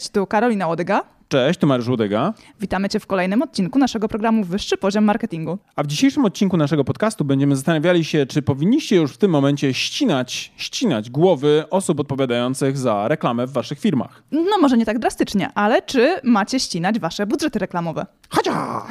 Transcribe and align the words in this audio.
Cześć, 0.00 0.12
tu 0.12 0.26
Karolina 0.26 0.66
Łodyga. 0.66 1.02
Cześć, 1.28 1.60
tu 1.60 1.66
Mariusz 1.66 1.88
Łodyga. 1.88 2.34
Witamy 2.60 2.88
Cię 2.88 3.00
w 3.00 3.06
kolejnym 3.06 3.42
odcinku 3.42 3.78
naszego 3.78 4.08
programu 4.08 4.44
Wyższy 4.44 4.76
Poziom 4.76 5.04
Marketingu. 5.04 5.58
A 5.76 5.82
w 5.82 5.86
dzisiejszym 5.86 6.24
odcinku 6.24 6.56
naszego 6.56 6.84
podcastu 6.84 7.24
będziemy 7.24 7.56
zastanawiali 7.56 8.04
się, 8.04 8.26
czy 8.26 8.42
powinniście 8.42 8.96
już 8.96 9.12
w 9.12 9.18
tym 9.18 9.30
momencie 9.30 9.74
ścinać, 9.74 10.52
ścinać 10.56 11.10
głowy 11.10 11.64
osób 11.70 12.00
odpowiadających 12.00 12.78
za 12.78 13.08
reklamę 13.08 13.46
w 13.46 13.52
waszych 13.52 13.78
firmach. 13.80 14.22
No 14.32 14.58
może 14.60 14.76
nie 14.76 14.86
tak 14.86 14.98
drastycznie, 14.98 15.50
ale 15.54 15.82
czy 15.82 16.20
macie 16.24 16.60
ścinać 16.60 16.98
Wasze 16.98 17.26
budżety 17.26 17.58
reklamowe? 17.58 18.06
Chocia! 18.30 18.82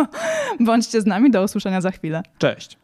Bądźcie 0.60 1.00
z 1.00 1.06
nami, 1.06 1.30
do 1.30 1.42
usłyszenia 1.44 1.80
za 1.80 1.90
chwilę. 1.90 2.22
Cześć. 2.38 2.78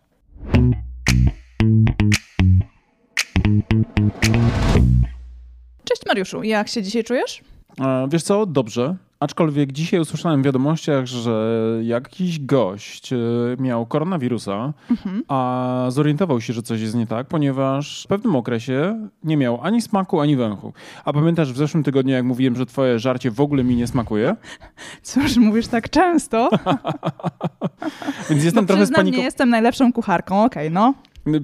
Cześć 5.84 6.06
Mariuszu, 6.06 6.42
jak 6.42 6.68
się 6.68 6.82
dzisiaj 6.82 7.04
czujesz? 7.04 7.42
E, 7.80 8.08
Wiesz 8.10 8.22
co, 8.22 8.46
dobrze. 8.46 8.96
Aczkolwiek 9.20 9.72
dzisiaj 9.72 10.00
usłyszałem 10.00 10.42
w 10.42 10.44
wiadomościach, 10.44 11.06
że 11.06 11.58
jakiś 11.82 12.40
gość 12.40 13.12
e, 13.12 13.16
miał 13.58 13.86
koronawirusa, 13.86 14.72
a 15.28 15.86
zorientował 15.88 16.40
się, 16.40 16.52
że 16.52 16.62
coś 16.62 16.80
jest 16.80 16.94
nie 16.94 17.06
tak, 17.06 17.26
ponieważ 17.26 18.04
w 18.04 18.06
pewnym 18.06 18.36
okresie 18.36 19.08
nie 19.24 19.36
miał 19.36 19.58
ani 19.62 19.82
smaku, 19.82 20.20
ani 20.20 20.36
węchu. 20.36 20.72
A 21.04 21.12
pamiętasz 21.12 21.52
w 21.52 21.56
zeszłym 21.56 21.82
tygodniu, 21.84 22.12
jak 22.14 22.24
mówiłem, 22.24 22.56
że 22.56 22.66
twoje 22.66 22.98
żarcie 22.98 23.30
w 23.30 23.40
ogóle 23.40 23.64
mi 23.64 23.76
nie 23.76 23.86
smakuje? 23.86 24.36
Cóż, 25.02 25.36
mówisz 25.36 25.66
tak 25.66 25.90
często? 25.90 26.50
Więc 28.30 28.44
jestem 28.44 28.64
Bo 28.64 28.68
trochę 28.68 28.86
spanikowany. 28.86 29.16
nie 29.18 29.24
jestem 29.24 29.50
najlepszą 29.50 29.92
kucharką, 29.92 30.44
okej, 30.44 30.70
no. 30.70 30.94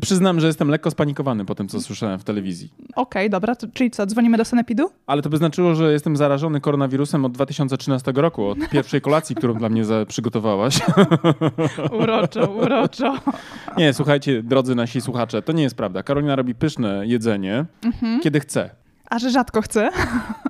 Przyznam, 0.01 0.41
że 0.41 0.47
jestem 0.47 0.69
lekko 0.69 0.91
spanikowany 0.91 1.45
po 1.45 1.55
tym, 1.55 1.69
co 1.69 1.81
słyszałem 1.81 2.19
w 2.19 2.25
telewizji. 2.25 2.73
Okej, 2.97 3.31
dobra, 3.31 3.57
to, 3.57 3.67
czyli 3.75 3.91
co, 3.91 4.07
dzwonimy 4.07 4.39
do 4.39 4.45
Sanepidu? 4.45 4.91
Ale 5.07 5.23
to 5.23 5.31
by 5.31 5.37
znaczyło, 5.37 5.75
że 5.75 5.93
jestem 5.93 6.17
zarażony 6.17 6.61
koronawirusem 6.61 7.25
od 7.25 7.33
2013 7.33 8.13
roku, 8.15 8.47
od 8.47 8.59
pierwszej 8.73 9.01
kolacji, 9.01 9.37
którą 9.37 9.55
dla 9.55 9.69
mnie 9.69 9.83
przygotowałaś. 10.09 10.81
Uroczo, 12.03 12.51
uroczo. 12.51 13.19
Nie, 13.77 13.93
słuchajcie, 13.93 14.43
drodzy 14.43 14.75
nasi 14.75 15.01
słuchacze, 15.01 15.43
to 15.43 15.53
nie 15.53 15.63
jest 15.63 15.77
prawda. 15.77 16.03
Karolina 16.03 16.37
robi 16.37 16.55
pyszne 16.55 17.07
jedzenie, 17.07 17.65
kiedy 18.23 18.41
chce. 18.41 18.71
A 19.11 19.19
że 19.19 19.31
rzadko 19.31 19.63
chcę? 19.63 19.91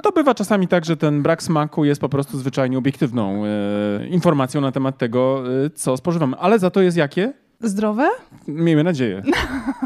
To 0.02 0.12
bywa 0.12 0.34
czasami 0.34 0.68
tak, 0.68 0.84
że 0.84 0.96
ten 0.96 1.22
brak 1.22 1.42
smaku 1.42 1.84
jest 1.84 2.00
po 2.00 2.08
prostu 2.08 2.38
zwyczajnie 2.38 2.78
obiektywną 2.78 3.42
e, 3.44 4.06
informacją 4.08 4.60
na 4.60 4.72
temat 4.72 4.98
tego, 4.98 5.44
e, 5.66 5.70
co 5.70 5.96
spożywamy. 5.96 6.36
Ale 6.36 6.58
za 6.58 6.70
to 6.70 6.80
jest 6.80 6.96
jakie? 6.96 7.32
Zdrowe? 7.60 8.08
Miejmy 8.48 8.84
nadzieję. 8.84 9.22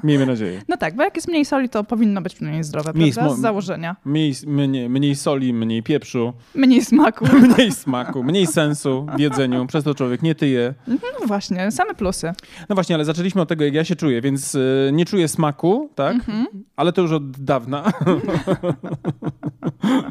Miejmy 0.05 0.27
nadzieję. 0.27 0.63
No 0.69 0.77
tak, 0.77 0.97
bo 0.97 1.03
jak 1.03 1.17
jest 1.17 1.29
mniej 1.29 1.45
soli, 1.45 1.69
to 1.69 1.85
powinno 1.85 2.21
być 2.23 2.35
przynajmniej 2.35 2.65
zdrowe, 2.65 2.93
Mniej 2.93 3.13
prawda? 3.13 3.37
Z 3.37 3.39
założenia. 3.41 3.97
Mniej, 4.05 4.35
mniej, 4.47 4.89
mniej 4.89 5.17
soli, 5.17 5.53
mniej 5.55 5.83
pieprzu, 5.83 6.33
Mniej 6.55 6.85
smaku. 6.85 7.25
mniej 7.57 7.73
smaku, 7.73 8.23
mniej 8.25 8.47
sensu 8.47 9.07
w 9.17 9.21
jedzeniu, 9.21 9.67
przez 9.67 9.85
to 9.85 9.95
człowiek 9.95 10.23
nie 10.23 10.35
tyje. 10.35 10.75
No 10.87 11.27
właśnie, 11.27 11.71
same 11.71 11.95
plusy. 11.95 12.33
No 12.69 12.75
właśnie, 12.75 12.95
ale 12.95 13.05
zaczęliśmy 13.05 13.41
od 13.43 13.49
tego, 13.49 13.65
jak 13.65 13.75
ja 13.75 13.85
się 13.85 13.97
czuję, 13.97 14.21
więc 14.21 14.55
y, 14.55 14.91
nie 14.93 15.05
czuję 15.05 15.29
smaku, 15.29 15.91
tak? 15.95 16.17
Ale 16.77 16.93
to 16.93 17.03
już 17.03 17.13
od 17.13 17.31
dawna. 17.31 17.85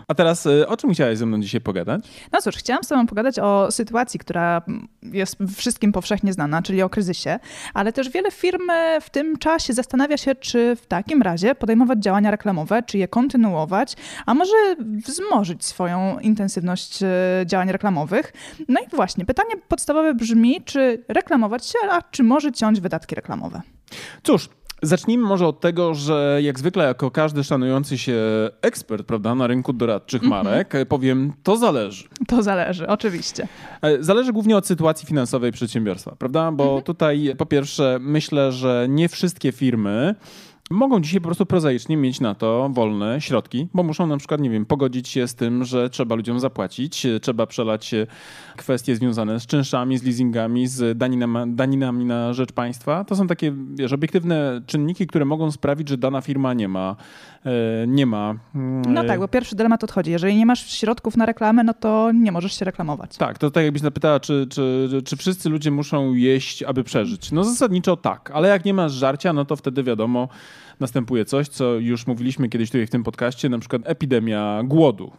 A 0.07 0.15
teraz, 0.15 0.45
y, 0.45 0.67
o 0.67 0.77
czym 0.77 0.93
chciałaś 0.93 1.17
ze 1.17 1.25
mną 1.25 1.39
dzisiaj 1.39 1.61
pogadać? 1.61 2.01
No 2.31 2.41
cóż, 2.41 2.55
chciałam 2.55 2.83
z 2.83 2.87
Tobą 2.87 3.07
pogadać 3.07 3.39
o 3.39 3.71
sytuacji, 3.71 4.19
która 4.19 4.61
jest 5.01 5.37
wszystkim 5.55 5.91
powszechnie 5.91 6.33
znana, 6.33 6.61
czyli 6.61 6.81
o 6.81 6.89
kryzysie, 6.89 7.39
ale 7.73 7.93
też 7.93 8.09
wiele 8.09 8.31
firm 8.31 8.69
e, 8.69 9.01
w 9.01 9.09
tym 9.09 9.37
czasie 9.37 9.73
zastanawia 9.73 10.17
się, 10.17 10.35
czy 10.35 10.75
w 10.75 10.85
takim 10.85 11.21
razie 11.21 11.55
podejmować 11.55 11.99
działania 11.99 12.31
reklamowe, 12.31 12.83
czy 12.83 12.97
je 12.97 13.07
kontynuować, 13.07 13.93
a 14.25 14.33
może 14.33 14.55
wzmożyć 14.79 15.65
swoją 15.65 16.19
intensywność 16.19 17.03
e, 17.03 17.07
działań 17.45 17.71
reklamowych. 17.71 18.33
No 18.67 18.79
i 18.81 18.95
właśnie, 18.95 19.25
pytanie 19.25 19.55
podstawowe 19.67 20.13
brzmi, 20.13 20.61
czy 20.65 21.03
reklamować 21.07 21.65
się, 21.65 21.79
a 21.91 22.01
czy 22.01 22.23
może 22.23 22.51
ciąć 22.51 22.81
wydatki 22.81 23.15
reklamowe? 23.15 23.61
Cóż, 24.23 24.49
zacznijmy 24.81 25.27
może 25.27 25.47
od 25.47 25.59
tego, 25.59 25.93
że 25.93 26.39
jak 26.43 26.59
zwykle, 26.59 26.83
jako 26.85 27.11
każdy 27.11 27.43
szanujący 27.43 27.97
się 27.97 28.15
ekspert, 28.61 29.07
prawda, 29.07 29.35
na 29.35 29.47
rynku 29.47 29.73
doradczych 29.73 30.21
marek, 30.23 30.75
y, 30.75 30.85
powiem, 30.85 31.33
to 31.43 31.57
zależy. 31.57 32.03
To 32.27 32.43
zależy, 32.43 32.87
oczywiście. 32.87 33.47
E, 33.81 34.03
Zależy 34.03 34.33
głównie 34.33 34.57
od 34.57 34.67
sytuacji 34.67 35.07
finansowej 35.07 35.51
przedsiębiorstwa, 35.51 36.15
prawda? 36.19 36.51
Bo 36.51 36.81
tutaj 36.81 37.33
po 37.37 37.45
pierwsze 37.45 37.97
myślę, 38.01 38.51
że 38.51 38.85
nie 38.89 39.09
wszystkie 39.09 39.51
firmy 39.51 40.15
mogą 40.71 41.01
dzisiaj 41.01 41.21
po 41.21 41.25
prostu 41.25 41.45
prozaicznie 41.45 41.97
mieć 41.97 42.19
na 42.19 42.35
to 42.35 42.69
wolne 42.73 43.21
środki, 43.21 43.67
bo 43.73 43.83
muszą 43.83 44.07
na 44.07 44.17
przykład, 44.17 44.41
nie 44.41 44.49
wiem, 44.49 44.65
pogodzić 44.65 45.07
się 45.09 45.27
z 45.27 45.35
tym, 45.35 45.63
że 45.65 45.89
trzeba 45.89 46.15
ludziom 46.15 46.39
zapłacić, 46.39 47.05
e, 47.05 47.19
trzeba 47.19 47.47
przelać 47.47 47.93
e, 47.93 48.07
kwestie 48.57 48.95
związane 48.95 49.39
z 49.39 49.45
czynszami, 49.45 49.97
z 49.97 50.03
leasingami, 50.03 50.67
z 50.67 50.97
daninami, 50.97 51.53
daninami 51.55 52.05
na 52.05 52.33
rzecz 52.33 52.51
państwa. 52.51 53.03
To 53.03 53.15
są 53.15 53.27
takie, 53.27 53.53
wiesz, 53.75 53.93
obiektywne 53.93 54.61
czynniki, 54.65 55.07
które 55.07 55.25
mogą 55.25 55.51
sprawić, 55.51 55.89
że 55.89 55.97
dana 55.97 56.21
firma 56.21 56.53
nie 56.53 56.67
ma, 56.67 56.95
e, 57.45 57.87
nie 57.87 58.05
ma... 58.05 58.35
mm, 58.55 58.81
No 58.93 59.03
tak, 59.03 59.19
bo 59.19 59.27
pierwszy 59.27 59.55
dylemat 59.55 59.83
odchodzi. 59.83 60.11
Jeżeli 60.11 60.35
nie 60.35 60.45
masz 60.45 60.71
środków 60.71 61.17
na 61.17 61.25
reklamę, 61.25 61.63
no 61.63 61.73
to 61.73 62.11
nie 62.11 62.31
możesz 62.31 62.59
się 62.59 62.65
reklamować. 62.65 63.17
Tak, 63.17 63.37
to 63.37 63.51
tak 63.51 63.63
jakbyś 63.63 63.81
zapytała, 63.81 64.19
czy, 64.19 64.47
czy, 64.49 64.89
czy 65.05 65.17
wszyscy 65.17 65.49
ludzie 65.49 65.71
muszą 65.71 66.13
jeść, 66.13 66.63
aby 66.63 66.83
przeżyć. 66.83 67.31
No 67.31 67.43
zasadniczo 67.43 67.97
tak, 67.97 68.31
ale 68.33 68.49
jak 68.49 68.65
nie 68.65 68.73
masz 68.73 68.91
żarcia, 68.93 69.33
no 69.33 69.45
to 69.45 69.55
wtedy 69.55 69.83
wiadomo, 69.83 70.27
następuje 70.79 71.25
coś, 71.25 71.47
co 71.47 71.73
już 71.73 72.07
mówiliśmy 72.07 72.49
kiedyś 72.49 72.69
tutaj 72.69 72.87
w 72.87 72.89
tym 72.89 73.03
podcaście, 73.03 73.49
na 73.49 73.59
przykład 73.59 73.81
epidemia 73.85 74.61
głodu. 74.63 75.11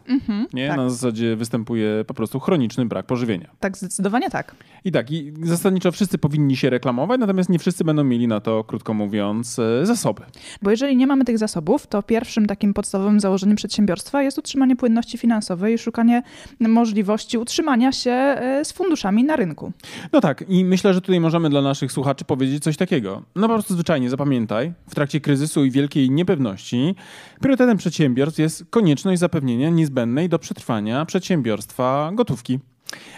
nie? 0.53 0.67
tak. 0.67 0.77
Na 0.77 0.89
zasadzie 0.89 1.35
występuje 1.35 2.05
po 2.07 2.13
prostu 2.13 2.39
chroniczny 2.39 2.85
brak 2.85 3.05
pożywienia. 3.05 3.49
Tak, 3.59 3.77
zdecydowanie 3.77 4.29
tak. 4.29 4.55
I 4.85 4.91
tak, 4.91 5.11
i 5.11 5.33
zasadniczo 5.43 5.91
wszyscy 5.91 6.17
powinni 6.17 6.57
się 6.57 6.69
reklamować, 6.69 7.19
natomiast 7.19 7.49
nie 7.49 7.59
wszyscy 7.59 7.83
będą 7.83 8.03
mieli 8.03 8.27
na 8.27 8.39
to, 8.39 8.63
krótko 8.63 8.93
mówiąc, 8.93 9.59
e, 9.59 9.85
zasoby. 9.85 10.21
Bo 10.61 10.71
jeżeli 10.71 10.95
nie 10.95 11.07
mamy 11.07 11.25
tych 11.25 11.37
zasobów, 11.37 11.87
to 11.87 12.03
pierwszym 12.03 12.45
takim 12.45 12.73
podstawowym 12.73 13.19
założeniem 13.19 13.55
przedsiębiorstwa 13.55 14.23
jest 14.23 14.37
utrzymanie 14.37 14.75
płynności 14.75 15.17
finansowej 15.17 15.75
i 15.75 15.77
szukanie 15.77 16.23
możliwości 16.59 17.37
utrzymania 17.37 17.91
się 17.91 18.11
e, 18.11 18.65
z 18.65 18.71
funduszami 18.71 19.23
na 19.23 19.35
rynku. 19.35 19.71
No 20.11 20.21
tak, 20.21 20.43
i 20.47 20.65
myślę, 20.65 20.93
że 20.93 21.01
tutaj 21.01 21.19
możemy 21.19 21.49
dla 21.49 21.61
naszych 21.61 21.91
słuchaczy 21.91 22.25
powiedzieć 22.25 22.63
coś 22.63 22.77
takiego. 22.77 23.23
No 23.35 23.47
po 23.47 23.53
prostu 23.53 23.73
zwyczajnie 23.73 24.09
zapamiętaj, 24.09 24.73
w 24.87 24.95
trakcie 24.95 25.21
kryzysu 25.21 25.48
i 25.57 25.71
wielkiej 25.71 26.11
niepewności 26.11 26.95
priorytetem 27.41 27.77
przedsiębiorstw 27.77 28.39
jest 28.39 28.65
konieczność 28.69 29.19
zapewnienia 29.19 29.69
niezbędnej 29.69 30.29
do 30.29 30.39
przetrwania 30.39 31.05
przedsiębiorstwa 31.05 32.11
gotówki. 32.13 32.59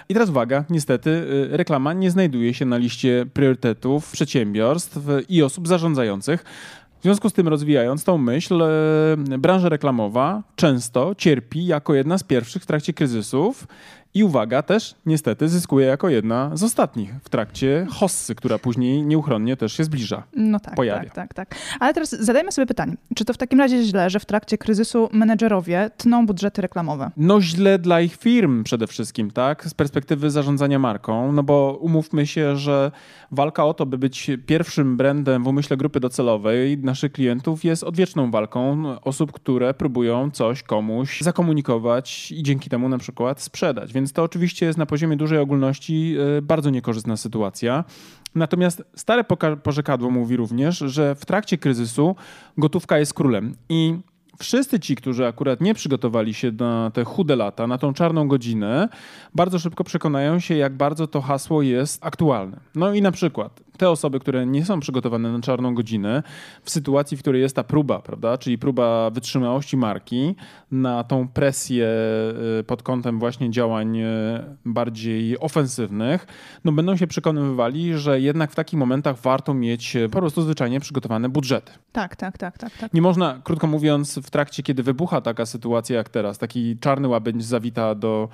I 0.10 0.14
teraz 0.14 0.30
uwaga, 0.30 0.66
niestety 0.70 1.10
y, 1.10 1.58
reklama 1.58 1.94
nie 1.94 2.12
znajduje 2.12 2.54
się 2.54 2.66
na 2.66 2.78
liście 2.78 3.26
priorytetów 3.34 4.12
przedsiębiorstw 4.12 5.00
i 5.30 5.44
osób 5.44 5.68
zarządzających. 5.68 6.46
W 7.00 7.04
związku 7.04 7.30
z 7.30 7.34
tym, 7.34 7.48
rozwijając 7.48 8.04
tą 8.04 8.18
myśl, 8.18 8.62
e, 8.62 9.38
branża 9.38 9.70
reklamowa 9.70 10.44
często 10.56 11.16
cierpi 11.18 11.66
jako 11.66 11.94
jedna 11.94 12.18
z 12.18 12.24
pierwszych 12.24 12.64
w 12.64 12.66
trakcie 12.66 12.94
kryzysów 12.94 13.68
i 14.14 14.24
uwaga, 14.24 14.62
też 14.62 14.96
niestety 15.06 15.50
zyskuje 15.50 15.88
jako 15.88 16.10
jedna 16.10 16.52
z 16.54 16.64
ostatnich 16.64 17.14
w 17.24 17.30
trakcie 17.30 17.88
hossy, 17.90 18.36
która 18.36 18.60
później 18.60 19.04
nieuchronnie 19.04 19.58
też 19.58 19.74
się 19.74 19.84
zbliża. 19.84 20.24
No 20.36 20.60
tak, 20.60 20.76
Pojawia. 20.76 21.10
tak, 21.10 21.34
tak, 21.34 21.34
tak. 21.34 21.60
Ale 21.80 21.94
teraz 21.94 22.10
zadajmy 22.10 22.52
sobie 22.52 22.66
pytanie, 22.66 22.94
czy 23.16 23.26
to 23.26 23.34
w 23.34 23.38
takim 23.38 23.60
razie 23.60 23.84
źle, 23.84 24.10
że 24.10 24.20
w 24.20 24.26
trakcie 24.26 24.58
kryzysu 24.58 25.10
menedżerowie 25.12 25.92
tną 25.98 26.26
budżety 26.26 26.62
reklamowe? 26.62 27.12
No 27.18 27.42
źle 27.42 27.80
dla 27.80 28.02
ich 28.02 28.16
firm 28.16 28.64
przede 28.64 28.88
wszystkim, 28.88 29.32
tak? 29.32 29.66
Z 29.66 29.74
perspektywy 29.74 30.30
zarządzania 30.30 30.80
marką, 30.80 31.32
no 31.32 31.44
bo 31.44 31.78
umówmy 31.82 32.28
się, 32.28 32.58
że 32.58 32.92
walka 33.32 33.66
o 33.66 33.74
to, 33.74 33.86
by 33.86 33.98
być 33.98 34.32
pierwszym 34.46 34.98
brandem 34.98 35.44
w 35.44 35.48
umyśle 35.48 35.78
grupy 35.78 36.00
docelowej 36.00 36.78
naszych 36.78 37.12
klientów 37.12 37.64
jest 37.64 37.84
odwieczną 37.84 38.32
walką 38.32 38.84
osób, 39.02 39.32
które 39.32 39.74
próbują 39.74 40.32
coś 40.32 40.64
komuś 40.64 41.22
zakomunikować 41.22 42.32
i 42.32 42.44
dzięki 42.44 42.70
temu 42.70 42.90
na 42.90 42.98
przykład 42.98 43.42
sprzedać. 43.42 43.94
Więc 43.94 44.01
to 44.08 44.24
oczywiście 44.24 44.66
jest 44.66 44.78
na 44.78 44.86
poziomie 44.86 45.18
dużej 45.18 45.40
ogólności 45.40 46.16
e, 46.38 46.42
bardzo 46.42 46.70
niekorzystna 46.70 47.18
sytuacja. 47.18 47.84
Natomiast 48.36 48.84
stare 48.96 49.24
porzekadło 49.64 50.12
mówi 50.12 50.38
również, 50.38 50.78
że 50.78 51.16
w 51.16 51.26
trakcie 51.26 51.58
kryzysu 51.58 52.16
gotówka 52.58 53.00
jest 53.00 53.14
królem 53.14 53.56
i 53.70 53.96
wszyscy 54.40 54.80
ci, 54.80 54.96
którzy 54.96 55.28
akurat 55.28 55.62
nie 55.62 55.74
przygotowali 55.74 56.34
się 56.34 56.52
na 56.52 56.92
te 56.94 57.04
chude 57.04 57.36
lata, 57.36 57.68
na 57.68 57.78
tą 57.78 57.94
czarną 57.94 58.28
godzinę, 58.28 58.90
bardzo 59.36 59.60
szybko 59.60 59.84
przekonają 59.84 60.40
się, 60.40 60.56
jak 60.56 60.78
bardzo 60.78 61.08
to 61.08 61.22
hasło 61.22 61.62
jest 61.62 62.06
aktualne. 62.06 62.60
No 62.76 62.94
i 62.94 63.02
na 63.02 63.12
przykład 63.12 63.62
te 63.82 63.90
osoby, 63.90 64.20
które 64.20 64.46
nie 64.46 64.66
są 64.66 64.80
przygotowane 64.80 65.32
na 65.32 65.40
czarną 65.40 65.76
godzinę, 65.76 66.24
w 66.64 66.70
sytuacji, 66.70 67.18
w 67.18 67.20
której 67.20 67.42
jest 67.42 67.56
ta 67.56 67.64
próba, 67.64 68.00
prawda, 68.00 68.38
czyli 68.38 68.58
próba 68.58 69.10
wytrzymałości 69.10 69.78
marki 69.78 70.36
na 70.72 71.04
tą 71.04 71.28
presję 71.28 71.88
y, 72.60 72.64
pod 72.64 72.84
kątem 72.84 73.20
właśnie 73.20 73.50
działań 73.50 73.98
y, 73.98 74.06
bardziej 74.66 75.40
ofensywnych, 75.40 76.28
no 76.64 76.72
będą 76.72 76.98
się 76.98 77.08
przekonywali, 77.08 77.98
że 77.98 78.22
jednak 78.22 78.52
w 78.52 78.56
takich 78.56 78.80
momentach 78.80 79.18
warto 79.18 79.54
mieć 79.54 79.98
po 80.12 80.20
prostu 80.20 80.42
zwyczajnie 80.42 80.80
przygotowane 80.80 81.30
budżety. 81.30 81.72
Tak, 81.92 82.16
tak, 82.16 82.38
tak, 82.38 82.58
tak, 82.58 82.78
tak. 82.78 82.94
Nie 82.94 83.02
można, 83.02 83.42
krótko 83.44 83.68
mówiąc, 83.68 84.20
w 84.20 84.30
trakcie, 84.30 84.64
kiedy 84.64 84.84
wybucha 84.84 85.22
taka 85.22 85.46
sytuacja 85.46 85.98
jak 85.98 86.10
teraz, 86.10 86.38
taki 86.38 86.78
czarny 86.80 87.08
łabędź 87.08 87.46
zawita 87.46 87.96
do 87.96 88.30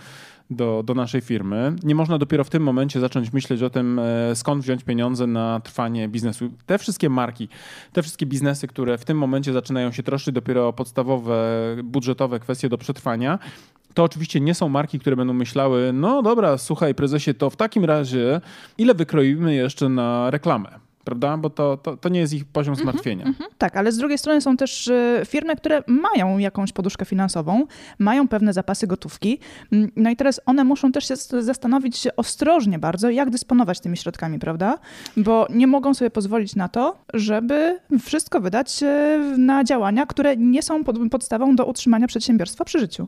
do, 0.50 0.84
do 0.86 0.94
naszej 0.94 1.22
firmy. 1.22 1.76
Nie 1.84 1.96
można 1.96 2.18
dopiero 2.18 2.44
w 2.44 2.50
tym 2.50 2.64
momencie 2.64 3.00
zacząć 3.00 3.34
myśleć 3.34 3.64
o 3.64 3.70
tym, 3.70 4.00
e, 4.00 4.36
skąd 4.36 4.64
wziąć 4.64 4.84
pieniądze 4.84 5.28
na 5.28 5.60
trwanie 5.60 6.08
biznesu. 6.08 6.50
Te 6.66 6.78
wszystkie 6.78 7.10
marki, 7.10 7.50
te 7.94 8.02
wszystkie 8.02 8.26
biznesy, 8.26 8.68
które 8.68 8.98
w 8.98 9.06
tym 9.06 9.18
momencie 9.18 9.54
zaczynają 9.54 9.92
się 9.92 10.04
troszczyć 10.04 10.34
dopiero 10.34 10.68
o 10.68 10.74
podstawowe, 10.74 11.38
budżetowe 11.84 12.40
kwestie 12.40 12.70
do 12.70 12.78
przetrwania, 12.78 13.40
to 13.94 14.04
oczywiście 14.04 14.40
nie 14.40 14.56
są 14.56 14.70
marki, 14.70 15.00
które 15.00 15.16
będą 15.16 15.34
myślały, 15.34 15.92
no 15.94 16.22
dobra, 16.22 16.58
słuchaj 16.58 16.96
prezesie, 16.96 17.34
to 17.34 17.50
w 17.50 17.56
takim 17.56 17.86
razie 17.86 18.42
ile 18.78 18.94
wykroimy 18.94 19.56
jeszcze 19.56 19.90
na 19.90 20.32
reklamę? 20.32 20.87
Prawda? 21.08 21.38
Bo 21.38 21.50
to, 21.50 21.78
to, 21.78 21.98
to 21.98 22.10
nie 22.10 22.20
jest 22.20 22.34
ich 22.34 22.46
poziom 22.46 22.74
mhm, 22.74 22.84
zmartwienia. 22.84 23.24
Mm 23.24 23.36
-hmm. 23.36 23.44
Tak, 23.58 23.78
ale 23.78 23.92
z 23.92 23.98
drugiej 23.98 24.18
strony 24.18 24.42
są 24.42 24.58
też 24.58 24.88
y, 24.88 25.22
firmy, 25.26 25.56
które 25.56 25.84
mają 25.88 26.38
jakąś 26.38 26.74
poduszkę 26.74 27.06
finansową, 27.06 27.66
mają 28.00 28.28
pewne 28.28 28.54
zapasy 28.54 28.88
gotówki. 28.88 29.40
Mm, 29.72 29.92
no 29.96 30.10
i 30.10 30.16
teraz 30.16 30.42
one 30.46 30.64
muszą 30.64 30.92
też 30.92 31.08
się 31.08 31.16
zastanowić 31.42 31.98
się 31.98 32.16
ostrożnie 32.16 32.80
bardzo, 32.80 33.10
jak 33.10 33.30
dysponować 33.30 33.80
tymi 33.80 33.98
środkami, 33.98 34.40
prawda? 34.40 34.78
Bo 35.18 35.48
nie 35.50 35.68
mogą 35.68 35.94
sobie 35.94 36.10
pozwolić 36.12 36.56
na 36.56 36.68
to, 36.68 36.98
żeby 37.14 37.80
wszystko 38.00 38.42
wydać 38.42 38.84
y, 38.84 39.38
na 39.38 39.64
działania, 39.64 40.06
które 40.06 40.38
nie 40.38 40.64
są 40.64 40.84
pod, 40.84 40.98
podstawą 41.12 41.56
do 41.56 41.66
utrzymania 41.66 42.08
przedsiębiorstwa 42.08 42.66
przy 42.66 42.80
życiu. 42.80 43.08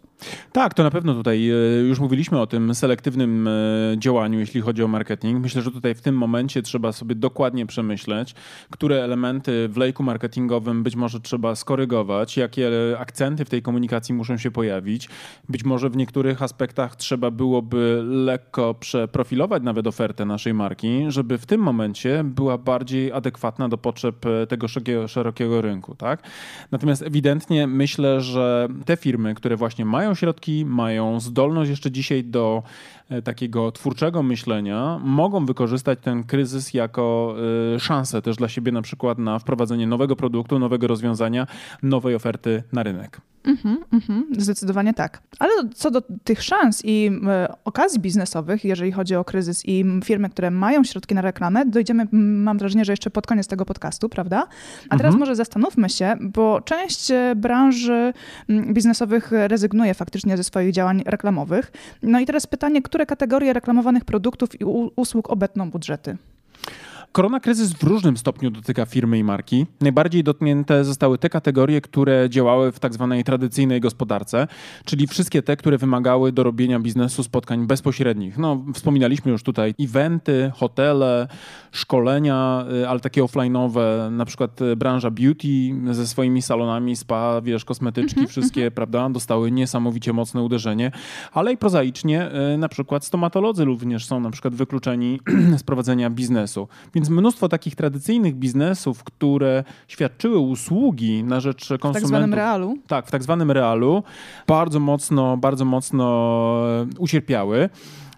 Tak, 0.51 0.73
to 0.73 0.83
na 0.83 0.91
pewno 0.91 1.13
tutaj 1.13 1.51
y, 1.51 1.87
już 1.87 1.99
mówiliśmy 1.99 2.39
o 2.39 2.47
tym 2.47 2.75
selektywnym 2.75 3.49
działaniu, 3.97 4.39
jeśli 4.39 4.61
chodzi 4.61 4.83
o 4.83 4.87
marketing. 4.87 5.41
Myślę, 5.41 5.61
że 5.61 5.71
tutaj 5.71 5.95
w 5.95 6.01
tym 6.01 6.17
momencie 6.17 6.61
trzeba 6.61 6.91
sobie 6.91 7.15
dokładnie 7.15 7.65
przemyśleć, 7.65 7.88
przemyśleć, 7.89 8.35
które 8.69 9.03
elementy 9.03 9.69
w 9.69 9.77
lejku 9.77 10.03
marketingowym 10.03 10.83
być 10.83 10.95
może 10.95 11.19
trzeba 11.19 11.55
skorygować, 11.55 12.37
jakie 12.37 12.69
akcenty 12.99 13.45
w 13.45 13.49
tej 13.49 13.61
komunikacji 13.61 14.15
muszą 14.15 14.37
się 14.37 14.51
pojawić. 14.51 15.09
Być 15.49 15.63
może 15.63 15.89
w 15.89 15.97
niektórych 15.97 16.43
aspektach 16.43 16.95
trzeba 16.95 17.31
byłoby 17.31 18.01
lekko 18.05 18.73
przeprofilować 18.73 19.63
nawet 19.63 19.87
ofertę 19.87 20.25
naszej 20.25 20.53
marki, 20.53 21.05
żeby 21.07 21.37
w 21.37 21.45
tym 21.45 21.61
momencie 21.61 22.23
była 22.23 22.57
bardziej 22.57 23.11
adekwatna 23.11 23.69
do 23.69 23.77
potrzeb 23.77 24.15
tego 24.49 24.67
szerokiego, 24.67 25.07
szerokiego 25.07 25.61
rynku. 25.61 25.95
Tak? 25.95 26.23
Natomiast 26.71 27.01
ewidentnie 27.01 27.67
myślę, 27.67 28.21
że 28.21 28.67
te 28.85 28.97
firmy, 28.97 29.35
które 29.35 29.55
właśnie 29.55 29.85
mają 29.85 30.13
środki, 30.13 30.65
mają 30.65 31.19
zdolność 31.19 31.69
jeszcze 31.69 31.91
dzisiaj 31.91 32.23
do 32.23 32.63
E, 33.09 33.21
takiego 33.21 33.71
twórczego 33.71 34.23
myślenia 34.23 34.99
mogą 35.03 35.45
wykorzystać 35.45 35.99
ten 36.01 36.23
kryzys 36.23 36.73
jako 36.73 37.35
e, 37.75 37.78
szansę 37.79 38.21
też 38.21 38.35
dla 38.35 38.47
siebie 38.49 38.71
na 38.71 38.81
przykład 38.81 39.17
na 39.17 39.39
wprowadzenie 39.39 39.87
nowego 39.87 40.15
produktu, 40.15 40.59
nowego 40.59 40.87
rozwiązania, 40.87 41.47
nowej 41.83 42.15
oferty 42.15 42.63
na 42.71 42.83
rynek. 42.83 43.21
Mhm, 43.43 43.77
mhm, 43.93 44.25
zdecydowanie 44.37 44.93
tak. 44.93 45.21
Ale 45.39 45.51
co 45.75 45.91
do 45.91 46.01
tych 46.23 46.43
szans 46.43 46.81
i 46.85 47.11
e, 47.27 47.53
okazji 47.65 47.99
biznesowych, 47.99 48.65
jeżeli 48.65 48.91
chodzi 48.91 49.15
o 49.15 49.23
kryzys 49.23 49.65
i 49.65 49.85
firmy, 50.03 50.29
które 50.29 50.51
mają 50.51 50.83
środki 50.83 51.15
na 51.15 51.21
reklamę, 51.21 51.65
dojdziemy, 51.65 52.07
mam 52.11 52.57
wrażenie, 52.57 52.85
że 52.85 52.93
jeszcze 52.93 53.09
pod 53.09 53.27
koniec 53.27 53.47
tego 53.47 53.65
podcastu, 53.65 54.09
prawda? 54.09 54.47
A 54.89 54.97
teraz 54.97 55.13
mhm. 55.13 55.19
może 55.19 55.35
zastanówmy 55.35 55.89
się, 55.89 56.15
bo 56.21 56.61
część 56.61 57.11
e, 57.11 57.33
branży 57.35 58.13
biznesowych 58.49 59.31
rezygnuje 59.31 59.93
faktycznie 59.93 60.37
ze 60.37 60.43
swoich 60.43 60.71
działań 60.71 61.03
reklamowych. 61.05 61.71
No 62.03 62.19
i 62.19 62.25
teraz 62.25 62.47
pytanie, 62.47 62.81
które 62.81 63.05
kategorie 63.05 63.53
reklamowanych 63.53 64.05
produktów 64.05 64.61
i 64.61 64.63
usług 64.95 65.29
obetną 65.29 65.71
budżety? 65.71 66.17
Korona 67.11 67.39
kryzys 67.39 67.73
w 67.73 67.83
różnym 67.83 68.17
stopniu 68.17 68.51
dotyka 68.51 68.85
firmy 68.85 69.17
i 69.17 69.23
marki. 69.23 69.65
Najbardziej 69.81 70.23
dotknięte 70.23 70.83
zostały 70.83 71.17
te 71.17 71.29
kategorie, 71.29 71.81
które 71.81 72.29
działały 72.29 72.71
w 72.71 72.79
tak 72.79 72.93
zwanej 72.93 73.23
tradycyjnej 73.23 73.81
gospodarce, 73.81 74.47
czyli 74.85 75.07
wszystkie 75.07 75.41
te, 75.41 75.57
które 75.57 75.77
wymagały 75.77 76.31
do 76.31 76.43
robienia 76.43 76.79
biznesu 76.79 77.23
spotkań 77.23 77.67
bezpośrednich. 77.67 78.37
No, 78.37 78.63
wspominaliśmy 78.73 79.31
już 79.31 79.43
tutaj 79.43 79.75
eventy, 79.79 80.51
hotele, 80.55 81.27
szkolenia, 81.71 82.65
y, 82.73 82.89
ale 82.89 82.99
takie 82.99 83.23
offline'owe, 83.23 84.11
na 84.11 84.25
przykład 84.25 84.61
y, 84.61 84.75
branża 84.75 85.11
beauty 85.11 85.47
ze 85.91 86.07
swoimi 86.07 86.41
salonami, 86.41 86.95
spa, 86.95 87.41
wiesz, 87.41 87.65
kosmetyczki, 87.65 88.19
mm 88.19 88.27
-hmm, 88.27 88.31
wszystkie, 88.31 88.61
mm 88.61 88.71
-hmm. 88.71 88.75
prawda, 88.75 89.09
dostały 89.09 89.51
niesamowicie 89.51 90.13
mocne 90.13 90.41
uderzenie, 90.41 90.91
ale 91.33 91.53
i 91.53 91.57
prozaicznie 91.57 92.29
y, 92.53 92.57
na 92.57 92.69
przykład 92.69 93.05
stomatolodzy 93.05 93.65
również 93.65 94.05
są 94.05 94.19
na 94.19 94.31
przykład 94.31 94.55
wykluczeni 94.55 95.19
z 95.59 95.63
prowadzenia 95.63 96.09
biznesu. 96.09 96.67
Więc 96.99 97.09
mnóstwo 97.09 97.49
takich 97.49 97.75
tradycyjnych 97.75 98.35
biznesów, 98.35 99.03
które 99.03 99.63
świadczyły 99.87 100.39
usługi 100.39 101.23
na 101.23 101.39
rzecz 101.39 101.67
konsumentów. 101.67 101.91
W 101.91 101.93
tak 101.93 102.07
zwanym 102.07 102.33
realu. 102.33 102.77
Tak, 102.87 103.07
w 103.07 103.11
tak 103.11 103.23
zwanym 103.23 103.51
realu. 103.51 104.03
Bardzo 104.47 104.79
mocno, 104.79 105.37
bardzo 105.37 105.65
mocno 105.65 106.05
ucierpiały. 106.97 107.69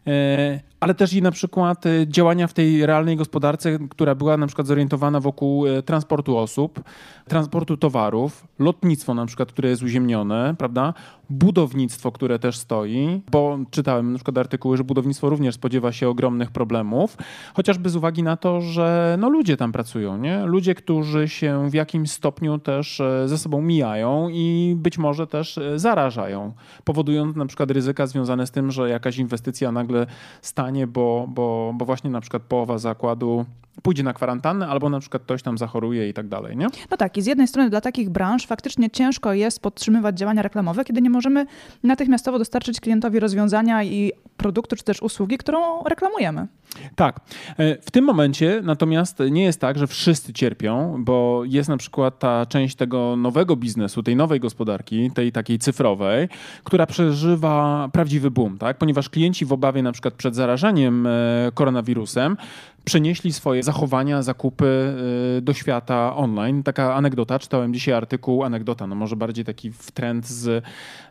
E, 0.07 0.59
ale 0.79 0.93
też 0.93 1.13
i 1.13 1.21
na 1.21 1.31
przykład 1.31 1.85
e, 1.85 2.07
działania 2.07 2.47
w 2.47 2.53
tej 2.53 2.85
realnej 2.85 3.17
gospodarce, 3.17 3.77
która 3.89 4.15
była 4.15 4.37
na 4.37 4.47
przykład 4.47 4.67
zorientowana 4.67 5.19
wokół 5.19 5.67
e, 5.67 5.81
transportu 5.83 6.37
osób, 6.37 6.83
transportu 7.31 7.77
towarów, 7.77 8.47
lotnictwo 8.59 9.13
na 9.13 9.25
przykład, 9.25 9.51
które 9.51 9.69
jest 9.69 9.83
uziemnione, 9.83 10.55
prawda? 10.57 10.93
Budownictwo, 11.29 12.11
które 12.11 12.39
też 12.39 12.57
stoi, 12.57 13.21
bo 13.31 13.59
czytałem 13.71 14.11
na 14.11 14.17
przykład 14.17 14.37
artykuły, 14.37 14.77
że 14.77 14.83
budownictwo 14.83 15.29
również 15.29 15.55
spodziewa 15.55 15.91
się 15.91 16.09
ogromnych 16.09 16.51
problemów, 16.51 17.17
chociażby 17.53 17.89
z 17.89 17.95
uwagi 17.95 18.23
na 18.23 18.37
to, 18.37 18.61
że 18.61 19.17
no 19.19 19.29
ludzie 19.29 19.57
tam 19.57 19.71
pracują, 19.71 20.17
nie? 20.17 20.45
Ludzie, 20.45 20.75
którzy 20.75 21.27
się 21.27 21.69
w 21.69 21.73
jakimś 21.73 22.11
stopniu 22.11 22.59
też 22.59 23.01
ze 23.25 23.37
sobą 23.37 23.61
mijają 23.61 24.29
i 24.31 24.75
być 24.77 24.97
może 24.97 25.27
też 25.27 25.59
zarażają, 25.75 26.53
powodując 26.83 27.35
na 27.35 27.45
przykład 27.45 27.71
ryzyka 27.71 28.07
związane 28.07 28.47
z 28.47 28.51
tym, 28.51 28.71
że 28.71 28.89
jakaś 28.89 29.17
inwestycja 29.17 29.71
nagle 29.71 30.07
stanie 30.41 30.71
stanie, 30.71 30.87
bo, 30.87 31.25
bo, 31.29 31.73
bo 31.75 31.85
właśnie 31.85 32.09
na 32.09 32.21
przykład 32.21 32.43
połowa 32.43 32.77
zakładu 32.77 33.45
pójdzie 33.83 34.03
na 34.03 34.13
kwarantannę, 34.13 34.67
albo 34.67 34.89
na 34.89 34.99
przykład 34.99 35.23
ktoś 35.23 35.43
tam 35.43 35.57
zachoruje 35.57 36.09
i 36.09 36.13
tak 36.13 36.27
dalej, 36.27 36.57
nie? 36.57 36.67
No 36.91 36.97
tak, 36.97 37.17
i 37.17 37.20
z 37.21 37.25
jednej 37.25 37.47
strony 37.47 37.69
dla 37.69 37.81
takich 37.81 38.09
branż 38.09 38.45
faktycznie 38.45 38.89
ciężko 38.89 39.33
jest 39.33 39.59
podtrzymywać 39.59 40.19
działania 40.19 40.41
reklamowe, 40.41 40.85
kiedy 40.85 41.01
nie 41.01 41.09
możemy 41.09 41.45
natychmiastowo 41.83 42.39
dostarczyć 42.39 42.79
klientowi 42.79 43.19
rozwiązania 43.19 43.83
i 43.83 44.11
produktu, 44.37 44.75
czy 44.75 44.83
też 44.83 45.01
usługi, 45.01 45.37
którą 45.37 45.83
reklamujemy. 45.83 46.47
Tak. 46.95 47.19
E, 47.57 47.81
w 47.81 47.91
tym 47.91 48.05
momencie 48.05 48.61
natomiast 48.63 49.19
nie 49.31 49.43
jest 49.43 49.59
tak, 49.59 49.77
że 49.77 49.87
wszyscy 49.87 50.33
cierpią, 50.33 50.95
bo 51.03 51.41
jest 51.45 51.69
na 51.69 51.77
przykład 51.77 52.19
ta 52.19 52.45
część 52.45 52.75
tego 52.75 53.15
nowego 53.15 53.55
biznesu, 53.55 54.03
tej 54.03 54.15
nowej 54.15 54.39
gospodarki, 54.39 55.11
tej 55.11 55.31
takiej 55.31 55.59
cyfrowej, 55.59 56.29
która 56.63 56.85
przeżywa 56.85 57.89
prawdziwy 57.93 58.31
boom, 58.31 58.57
tak? 58.57 58.77
Ponieważ 58.77 59.09
klienci 59.09 59.45
w 59.45 59.53
obawie 59.53 59.83
na 59.83 59.91
przykład 59.91 60.13
przed 60.13 60.35
zarażeniem 60.35 61.07
e, 61.07 61.11
koronawirusem 61.53 62.37
przenieśli 62.83 63.33
swoje 63.33 63.63
zachowania, 63.63 64.21
zakupy 64.21 64.95
y, 65.37 65.41
do 65.41 65.53
świata 65.53 66.15
online. 66.15 66.63
Taka 66.63 66.95
anegdota, 66.95 67.39
czytałem 67.39 67.73
dzisiaj 67.73 67.93
artykuł, 67.93 68.43
anegdota, 68.43 68.87
no 68.87 68.95
może 68.95 69.15
bardziej 69.15 69.45
taki 69.45 69.71
w 69.71 69.91
trend 69.91 70.27
z, 70.27 70.65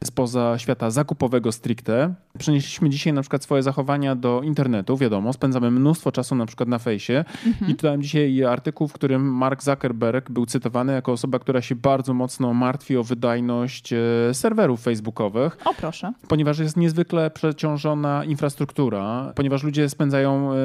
spoza 0.04 0.58
świata 0.58 0.90
zakupowego 0.90 1.52
stricte. 1.52 2.14
Przenieśliśmy 2.38 2.90
dzisiaj 2.90 3.12
na 3.12 3.20
przykład 3.20 3.42
swoje 3.42 3.62
zachowania 3.62 4.14
do 4.14 4.42
internetu, 4.42 4.96
wiadomo, 4.96 5.32
spędzamy 5.32 5.70
mnóstwo 5.70 6.12
czasu 6.12 6.34
na 6.34 6.46
przykład 6.46 6.68
na 6.68 6.78
fejsie 6.78 7.24
mhm. 7.46 7.70
i 7.70 7.74
czytałem 7.74 8.02
dzisiaj 8.02 8.44
artykuł, 8.44 8.88
w 8.88 8.92
którym 8.92 9.34
Mark 9.34 9.62
Zuckerberg 9.62 10.30
był 10.30 10.46
cytowany 10.46 10.92
jako 10.92 11.12
osoba, 11.12 11.38
która 11.38 11.62
się 11.62 11.74
bardzo 11.74 12.14
mocno 12.14 12.54
martwi 12.54 12.96
o 12.96 13.04
wydajność 13.04 13.92
e, 13.92 13.98
serwerów 14.32 14.80
facebookowych. 14.80 15.58
O 15.64 15.74
proszę. 15.74 16.12
Ponieważ 16.28 16.58
jest 16.58 16.76
niezwykle 16.76 17.30
przeciążona 17.30 18.24
infrastruktura, 18.24 19.32
ponieważ 19.36 19.62
ludzie 19.62 19.88
spędzają, 19.88 20.52
e, 20.52 20.56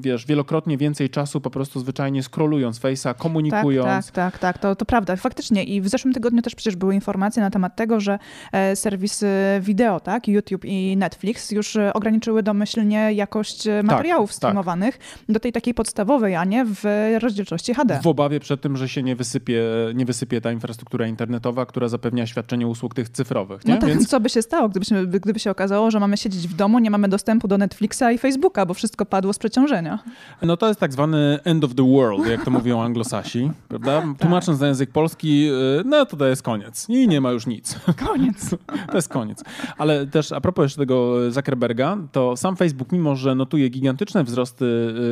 wiesz, 0.00 0.21
wiesz, 0.22 0.28
wielokrotnie 0.28 0.78
więcej 0.78 1.10
czasu 1.10 1.40
po 1.40 1.50
prostu 1.50 1.80
zwyczajnie 1.80 2.22
scrollując 2.22 2.80
Face'a, 2.80 3.14
komunikując. 3.14 4.06
Tak, 4.06 4.14
tak, 4.14 4.32
tak, 4.32 4.38
tak, 4.38 4.58
to, 4.58 4.76
to 4.76 4.84
prawda, 4.84 5.16
faktycznie. 5.16 5.64
I 5.64 5.80
w 5.80 5.88
zeszłym 5.88 6.14
tygodniu 6.14 6.42
też 6.42 6.54
przecież 6.54 6.76
były 6.76 6.94
informacje 6.94 7.42
na 7.42 7.50
temat 7.50 7.76
tego, 7.76 8.00
że 8.00 8.18
e, 8.52 8.76
serwisy 8.76 9.26
wideo, 9.60 10.00
tak, 10.00 10.28
YouTube 10.28 10.64
i 10.64 10.96
Netflix 10.96 11.50
już 11.50 11.76
e, 11.76 11.92
ograniczyły 11.92 12.42
domyślnie 12.42 13.12
jakość 13.12 13.66
e, 13.66 13.76
tak, 13.76 13.86
materiałów 13.86 14.30
tak, 14.30 14.36
streamowanych 14.36 14.98
tak. 14.98 15.06
do 15.28 15.40
tej 15.40 15.52
takiej 15.52 15.74
podstawowej, 15.74 16.36
a 16.36 16.44
nie 16.44 16.64
w 16.64 16.84
rozdzielczości 17.20 17.74
HD. 17.74 18.00
W 18.02 18.06
obawie 18.06 18.40
przed 18.40 18.60
tym, 18.60 18.76
że 18.76 18.88
się 18.88 19.02
nie 19.02 19.16
wysypie, 19.16 19.62
nie 19.94 20.04
wysypie 20.04 20.40
ta 20.40 20.52
infrastruktura 20.52 21.06
internetowa, 21.06 21.66
która 21.66 21.88
zapewnia 21.88 22.26
świadczenie 22.26 22.66
usług 22.66 22.94
tych 22.94 23.08
cyfrowych. 23.08 23.64
Nie? 23.64 23.74
No 23.74 23.80
tak, 23.80 23.90
Więc... 23.90 24.08
co 24.08 24.20
by 24.20 24.28
się 24.28 24.42
stało, 24.42 24.68
gdybyśmy, 24.68 25.06
gdyby 25.06 25.38
się 25.38 25.50
okazało, 25.50 25.90
że 25.90 26.00
mamy 26.00 26.16
siedzieć 26.16 26.48
w 26.48 26.54
domu, 26.54 26.78
nie 26.78 26.90
mamy 26.90 27.08
dostępu 27.08 27.48
do 27.48 27.58
Netflixa 27.58 28.02
i 28.14 28.18
Facebooka, 28.18 28.66
bo 28.66 28.74
wszystko 28.74 29.06
padło 29.06 29.32
z 29.32 29.38
przeciążenia. 29.38 29.98
No 30.42 30.56
to 30.56 30.68
jest 30.68 30.80
tak 30.80 30.92
zwany 30.92 31.38
end 31.44 31.64
of 31.64 31.74
the 31.74 31.92
world, 31.92 32.26
jak 32.26 32.44
to 32.44 32.50
mówią 32.60 32.82
anglosasi, 32.82 33.50
prawda? 33.68 34.00
Tak. 34.00 34.18
Tłumacząc 34.18 34.60
na 34.60 34.66
język 34.66 34.90
polski, 34.90 35.48
y, 35.80 35.82
no 35.84 36.06
to 36.06 36.16
to 36.16 36.26
jest 36.26 36.42
koniec 36.42 36.86
i 36.88 37.08
nie 37.08 37.20
ma 37.20 37.30
już 37.30 37.46
nic. 37.46 37.78
Koniec. 38.06 38.50
To 38.90 38.96
jest 38.96 39.08
koniec. 39.08 39.44
Ale 39.78 40.06
też 40.06 40.32
a 40.32 40.40
propos 40.40 40.62
jeszcze 40.62 40.80
tego 40.80 41.30
Zuckerberga, 41.30 41.96
to 42.12 42.36
sam 42.36 42.56
Facebook, 42.56 42.92
mimo 42.92 43.16
że 43.16 43.34
notuje 43.34 43.68
gigantyczne 43.68 44.24
wzrosty 44.24 44.64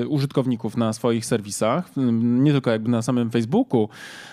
y, 0.02 0.08
użytkowników 0.08 0.76
na 0.76 0.92
swoich 0.92 1.26
serwisach, 1.26 1.90
nie 2.22 2.52
tylko 2.52 2.70
jakby 2.70 2.90
na 2.90 3.02
samym 3.02 3.30
Facebooku, 3.30 3.88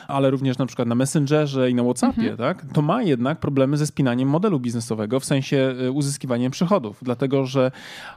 ale 0.07 0.31
również 0.31 0.57
na 0.57 0.65
przykład 0.65 0.87
na 0.87 0.95
Messengerze 0.95 1.69
i 1.69 1.75
na 1.75 1.83
WhatsAppie, 1.83 2.31
mhm. 2.31 2.37
tak? 2.37 2.65
to 2.73 2.81
ma 2.81 3.03
jednak 3.03 3.39
problemy 3.39 3.77
ze 3.77 3.87
spinaniem 3.87 4.29
modelu 4.29 4.59
biznesowego 4.59 5.19
w 5.19 5.25
sensie 5.25 5.75
y, 5.81 5.91
uzyskiwaniem 5.91 6.51
przychodów. 6.51 6.99
Dlatego, 7.01 7.45
że 7.45 7.71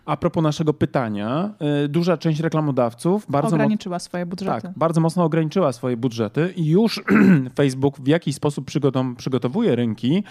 a 0.06 0.16
propos 0.16 0.42
naszego 0.42 0.74
pytania, 0.74 1.50
y, 1.84 1.88
duża 1.88 2.16
część 2.16 2.40
reklamodawców 2.40 3.26
bardzo 3.28 3.56
ograniczyła 3.56 3.98
swoje 3.98 4.26
budżety. 4.26 4.62
Tak, 4.62 4.72
bardzo 4.78 5.00
mocno 5.00 5.24
ograniczyła 5.24 5.72
swoje 5.72 5.96
budżety 5.96 6.52
i 6.56 6.66
już 6.66 7.02
Facebook 7.58 8.00
w 8.00 8.06
jakiś 8.06 8.34
sposób 8.34 8.70
przygotowuje 9.16 9.76
rynki 9.76 10.24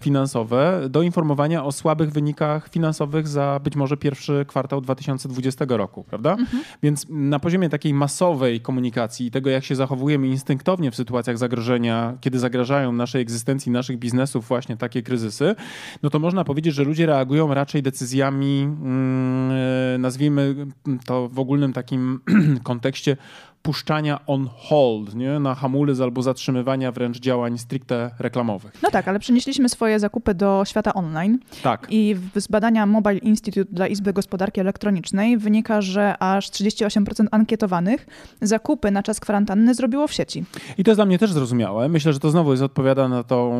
finansowe 0.00 0.80
do 0.90 1.02
informowania 1.02 1.64
o 1.64 1.72
słabych 1.72 2.12
wynikach 2.12 2.68
finansowych 2.68 3.28
za 3.28 3.60
być 3.64 3.76
może 3.76 3.96
pierwszy 3.96 4.44
kwartał 4.48 4.80
2020 4.80 5.64
roku, 5.68 6.04
prawda? 6.04 6.32
Mhm. 6.32 6.62
Więc 6.82 7.06
na 7.08 7.38
poziomie 7.38 7.68
takiej 7.68 7.94
masowej 7.94 8.60
komunikacji 8.60 9.26
i 9.26 9.30
tego, 9.30 9.50
jak 9.50 9.64
się 9.64 9.76
zachowujemy 9.76 10.28
instynktownie 10.28 10.90
w 10.90 10.96
sytuacjach 11.00 11.38
zagrożenia, 11.38 12.16
kiedy 12.20 12.38
zagrażają 12.38 12.92
naszej 12.92 13.22
egzystencji, 13.22 13.72
naszych 13.72 13.98
biznesów 13.98 14.48
właśnie 14.48 14.76
takie 14.76 15.02
kryzysy, 15.02 15.54
no 16.02 16.10
to 16.10 16.18
można 16.18 16.44
powiedzieć, 16.44 16.74
że 16.74 16.84
ludzie 16.84 17.06
reagują 17.06 17.54
raczej 17.54 17.82
decyzjami, 17.82 18.62
mm, 18.62 19.50
e, 19.94 19.98
nazwijmy 19.98 20.66
to 21.06 21.28
w 21.28 21.38
ogólnym 21.38 21.72
takim 21.72 22.20
kontekście 22.70 23.16
puszczania 23.62 24.20
on 24.26 24.48
hold, 24.56 25.14
nie? 25.14 25.38
na 25.38 25.54
hamulec 25.54 26.00
albo 26.00 26.22
zatrzymywania 26.22 26.92
wręcz 26.92 27.20
działań 27.20 27.58
stricte 27.58 28.10
reklamowych. 28.18 28.72
No 28.82 28.90
tak, 28.90 29.08
ale 29.08 29.18
przenieśliśmy 29.18 29.68
swoje 29.68 30.00
zakupy 30.00 30.34
do 30.34 30.62
świata 30.66 30.94
online. 30.94 31.38
Tak. 31.62 31.86
I 31.90 32.16
z 32.34 32.48
badania 32.48 32.86
Mobile 32.86 33.18
Institute 33.18 33.72
dla 33.72 33.86
Izby 33.86 34.12
Gospodarki 34.12 34.60
Elektronicznej 34.60 35.38
wynika, 35.38 35.80
że 35.80 36.22
aż 36.22 36.50
38% 36.50 37.26
ankietowanych 37.30 38.06
zakupy 38.42 38.90
na 38.90 39.02
czas 39.02 39.20
kwarantanny 39.20 39.74
zrobiło 39.74 40.08
w 40.08 40.12
sieci. 40.12 40.44
I 40.78 40.84
to 40.84 40.90
jest 40.90 40.98
dla 40.98 41.06
mnie 41.06 41.18
też 41.18 41.32
zrozumiałe. 41.32 41.88
Myślę, 41.88 42.12
że 42.12 42.18
to 42.18 42.30
znowu 42.30 42.50
jest 42.50 42.62
odpowiada 42.62 43.08
na 43.08 43.24
tą 43.24 43.52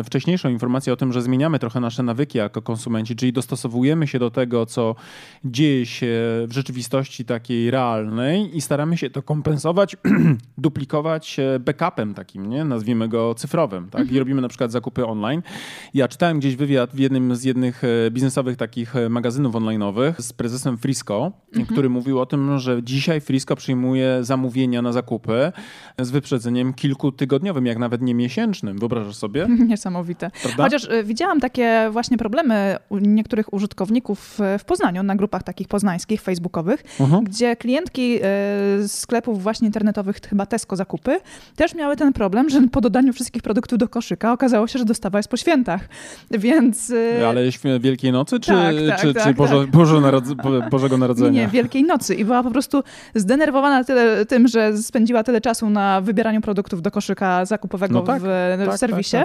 e, 0.00 0.04
wcześniejszą 0.04 0.48
informację 0.48 0.92
o 0.92 0.96
tym, 0.96 1.12
że 1.12 1.22
zmieniamy 1.22 1.58
trochę 1.58 1.80
nasze 1.80 2.02
nawyki 2.02 2.38
jako 2.38 2.62
konsumenci, 2.62 3.16
czyli 3.16 3.32
dostosowujemy 3.32 4.06
się 4.06 4.18
do 4.18 4.30
tego, 4.30 4.66
co 4.66 4.94
dzieje 5.44 5.86
się 5.86 6.06
w 6.46 6.52
rzeczywistości 6.52 7.24
takiej 7.24 7.70
realnej 7.70 8.56
i 8.56 8.60
staramy 8.60 8.96
się 8.96 9.10
to 9.10 9.22
kompensować, 9.22 9.39
duplikować 10.58 11.36
backupem 11.60 12.14
takim, 12.14 12.50
nie? 12.50 12.64
nazwijmy 12.64 13.08
go 13.08 13.34
cyfrowym. 13.34 13.90
Tak? 13.90 14.00
Mhm. 14.00 14.16
I 14.16 14.18
robimy 14.18 14.40
na 14.42 14.48
przykład 14.48 14.72
zakupy 14.72 15.06
online. 15.06 15.42
Ja 15.94 16.08
czytałem 16.08 16.38
gdzieś 16.38 16.56
wywiad 16.56 16.90
w 16.94 16.98
jednym 16.98 17.36
z 17.36 17.44
jednych 17.44 17.82
e, 17.84 18.10
biznesowych 18.10 18.56
takich 18.56 18.96
e, 18.96 19.08
magazynów 19.08 19.54
online'owych 19.54 20.12
z 20.18 20.32
prezesem 20.32 20.78
Frisco, 20.78 21.32
mhm. 21.48 21.66
który 21.66 21.88
mówił 21.88 22.20
o 22.20 22.26
tym, 22.26 22.58
że 22.58 22.82
dzisiaj 22.82 23.20
Frisco 23.20 23.56
przyjmuje 23.56 24.18
zamówienia 24.20 24.82
na 24.82 24.92
zakupy 24.92 25.52
z 25.98 26.10
wyprzedzeniem 26.10 26.74
kilkutygodniowym, 26.74 27.66
jak 27.66 27.78
nawet 27.78 28.02
nie 28.02 28.14
miesięcznym. 28.14 28.78
Wyobrażasz 28.78 29.16
sobie? 29.16 29.46
Niesamowite. 29.68 30.30
Prawda? 30.42 30.64
Chociaż 30.64 30.88
e, 30.90 31.04
widziałam 31.04 31.40
takie 31.40 31.88
właśnie 31.92 32.18
problemy 32.18 32.76
u 32.88 32.98
niektórych 32.98 33.52
użytkowników 33.52 34.38
w 34.58 34.64
Poznaniu, 34.64 35.02
na 35.02 35.16
grupach 35.16 35.42
takich 35.42 35.68
poznańskich, 35.68 36.20
facebookowych, 36.20 36.84
mhm. 37.00 37.24
gdzie 37.24 37.56
klientki 37.56 38.18
sklepu 38.86 39.29
sklepów 39.30 39.42
właśnie 39.42 39.66
internetowych, 39.66 40.20
chyba 40.28 40.46
Tesco 40.46 40.76
zakupy, 40.76 41.20
też 41.56 41.74
miały 41.74 41.96
ten 41.96 42.12
problem, 42.12 42.50
że 42.50 42.68
po 42.68 42.80
dodaniu 42.80 43.12
wszystkich 43.12 43.42
produktów 43.42 43.78
do 43.78 43.88
koszyka 43.88 44.32
okazało 44.32 44.66
się, 44.66 44.78
że 44.78 44.84
dostawa 44.84 45.18
jest 45.18 45.28
po 45.28 45.36
świętach. 45.36 45.88
Więc... 46.30 46.90
Y, 46.90 47.26
Ale 47.26 47.40
Wielkiej 47.80 48.12
Nocy, 48.12 48.40
czy, 48.40 48.52
tak, 48.52 48.74
tak, 48.88 49.00
czy, 49.00 49.14
tak, 49.14 49.24
czy 49.24 49.34
Boże, 49.34 49.60
tak. 49.60 49.70
Boże 49.70 50.68
Bożego 50.70 50.98
Narodzenia? 50.98 51.42
Nie, 51.42 51.48
Wielkiej 51.48 51.84
Nocy. 51.84 52.14
I 52.14 52.24
była 52.24 52.42
po 52.42 52.50
prostu 52.50 52.82
zdenerwowana 53.14 53.84
tyle, 53.84 54.26
tym, 54.26 54.48
że 54.48 54.78
spędziła 54.78 55.22
tyle 55.22 55.40
czasu 55.40 55.70
na 55.70 56.00
wybieraniu 56.00 56.40
produktów 56.40 56.82
do 56.82 56.90
koszyka 56.90 57.44
zakupowego 57.44 57.94
no 57.94 58.02
tak, 58.02 58.22
w, 58.22 58.24
w 58.24 58.66
tak, 58.66 58.78
serwisie. 58.78 59.16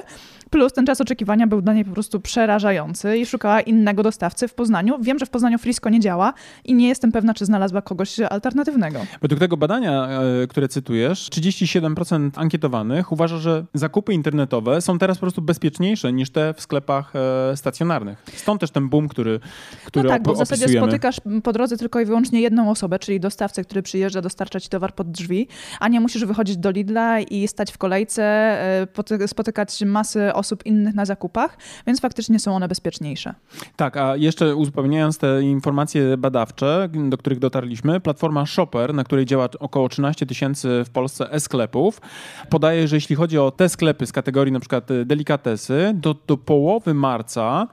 Plus 0.50 0.74
ten 0.74 0.86
czas 0.86 1.02
oczekiwania 1.02 1.48
był 1.48 1.62
dla 1.62 1.74
niej 1.74 1.86
po 1.86 1.92
prostu 1.92 2.20
przerażający 2.20 3.18
i 3.18 3.26
szukała 3.26 3.62
innego 3.62 4.04
dostawcy 4.04 4.48
w 4.48 4.54
Poznaniu. 4.54 4.98
Wiem, 5.02 5.20
że 5.20 5.26
w 5.26 5.30
Poznaniu 5.30 5.58
Frisco 5.58 5.90
nie 5.90 6.00
działa 6.00 6.34
i 6.66 6.74
nie 6.74 6.88
jestem 6.88 7.12
pewna, 7.12 7.34
czy 7.34 7.46
znalazła 7.46 7.82
kogoś 7.82 8.20
alternatywnego. 8.20 9.00
Według 9.22 9.40
tego 9.40 9.58
badania 9.58 10.06
E, 10.44 10.48
które 10.48 10.68
cytujesz, 10.68 11.30
37% 11.30 12.30
ankietowanych 12.36 13.12
uważa, 13.12 13.38
że 13.38 13.66
zakupy 13.74 14.14
internetowe 14.14 14.82
są 14.82 14.98
teraz 14.98 15.18
po 15.18 15.22
prostu 15.22 15.42
bezpieczniejsze 15.42 16.14
niż 16.14 16.30
te 16.30 16.54
w 16.54 16.62
sklepach 16.62 17.14
e, 17.16 17.58
stacjonarnych. 17.58 18.24
Stąd 18.36 18.62
też 18.62 18.72
ten 18.72 18.90
boom, 18.90 19.08
który, 19.08 19.40
który 19.86 20.04
No 20.04 20.10
tak, 20.10 20.24
bo 20.24 20.34
w 20.34 20.38
zasadzie 20.38 20.78
spotykasz 20.78 21.16
po 21.44 21.54
drodze 21.54 21.78
tylko 21.78 22.00
i 22.00 22.06
wyłącznie 22.06 22.42
jedną 22.42 22.70
osobę, 22.70 23.00
czyli 23.00 23.20
dostawcę, 23.20 23.64
który 23.64 23.82
przyjeżdża 23.82 24.22
dostarczać 24.22 24.70
towar 24.70 24.96
pod 24.96 25.12
drzwi, 25.12 25.48
a 25.80 25.88
nie 25.88 26.00
musisz 26.00 26.26
wychodzić 26.26 26.58
do 26.58 26.72
Lidla 26.72 27.20
i 27.20 27.48
stać 27.48 27.72
w 27.72 27.78
kolejce, 27.78 28.24
e, 28.24 29.28
spotykać 29.28 29.82
masy 29.86 30.34
osób 30.36 30.66
innych 30.66 30.96
na 30.96 31.06
zakupach, 31.06 31.58
więc 31.88 32.02
faktycznie 32.02 32.40
są 32.40 32.56
one 32.56 32.68
bezpieczniejsze. 32.68 33.34
Tak, 33.76 33.98
a 33.98 34.16
jeszcze 34.16 34.56
uzupełniając 34.56 35.18
te 35.18 35.42
informacje 35.42 36.18
badawcze, 36.18 36.90
do 37.10 37.18
których 37.18 37.40
dotarliśmy, 37.40 38.00
platforma 38.00 38.46
Shopper, 38.46 38.94
na 38.94 39.04
której 39.04 39.26
działa 39.26 39.50
około 39.60 39.86
około 39.86 39.90
13 39.90 40.26
tysięcy 40.26 40.84
w 40.86 40.90
Polsce 40.90 41.32
e-sklepów. 41.32 42.02
Podaje, 42.50 42.88
że 42.88 42.96
jeśli 42.96 43.16
chodzi 43.16 43.38
o 43.38 43.52
te 43.52 43.70
sklepy 43.70 44.06
z 44.06 44.12
kategorii 44.12 44.54
przykład 44.60 44.92
e, 44.92 45.06
delikatesy, 45.06 45.96
to 46.02 46.16
do 46.28 46.38
połowy 46.38 46.94
marca 46.94 47.68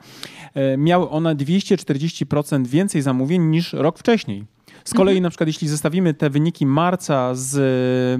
e, 0.54 0.76
miały 0.76 1.10
one 1.10 1.34
240% 1.34 2.66
więcej 2.66 3.02
zamówień 3.02 3.42
niż 3.42 3.72
rok 3.72 3.98
wcześniej. 3.98 4.51
Z 4.84 4.94
kolei 4.94 5.20
na 5.20 5.30
przykład 5.30 5.46
jeśli 5.46 5.68
zestawimy 5.68 6.14
te 6.14 6.30
wyniki 6.30 6.66
marca 6.66 7.34
z 7.34 7.56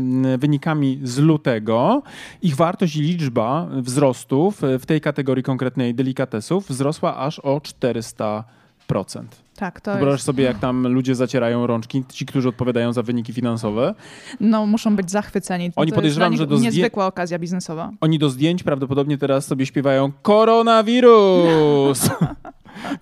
mm, 0.00 0.40
wynikami 0.40 1.00
z 1.02 1.19
lutego, 1.19 2.02
ich 2.42 2.57
wartość 2.57 2.97
i 2.97 3.02
liczba 3.02 3.69
wzrostów 3.73 4.64
e, 4.64 4.78
w 4.78 4.87
tej 4.87 5.00
kategorii 5.00 5.45
konkretnej 5.45 5.95
delikatesów 5.95 6.69
wzrosła 6.69 7.16
aż 7.16 7.38
o 7.38 7.59
400%. 7.59 8.42
Tak, 9.57 9.81
to 9.81 9.92
Wyobraź 9.92 10.12
jest... 10.12 10.25
sobie, 10.25 10.45
jak 10.45 10.59
tam 10.59 10.87
ludzie 10.87 11.14
zacierają 11.14 11.66
rączki, 11.66 12.04
ci, 12.09 12.26
którzy 12.26 12.49
odpowiadają 12.49 12.92
za 12.92 13.02
wyniki 13.02 13.33
finansowe. 13.33 13.95
No, 14.40 14.66
muszą 14.66 14.97
być 14.97 15.11
zachwyceni. 15.11 15.71
Oni 15.76 15.90
to 15.90 15.97
podejrzewam, 15.97 16.37
że 16.37 16.47
do 16.47 16.57
zdjęć... 16.57 16.76
Niezwykła 16.76 17.07
okazja 17.07 17.38
biznesowa. 17.38 17.90
Oni 18.00 18.19
do 18.19 18.31
zdjęć 18.31 18.62
prawdopodobnie 18.62 19.19
teraz 19.19 19.47
sobie 19.47 19.66
śpiewają 19.66 20.12
koronawirus! 20.23 22.11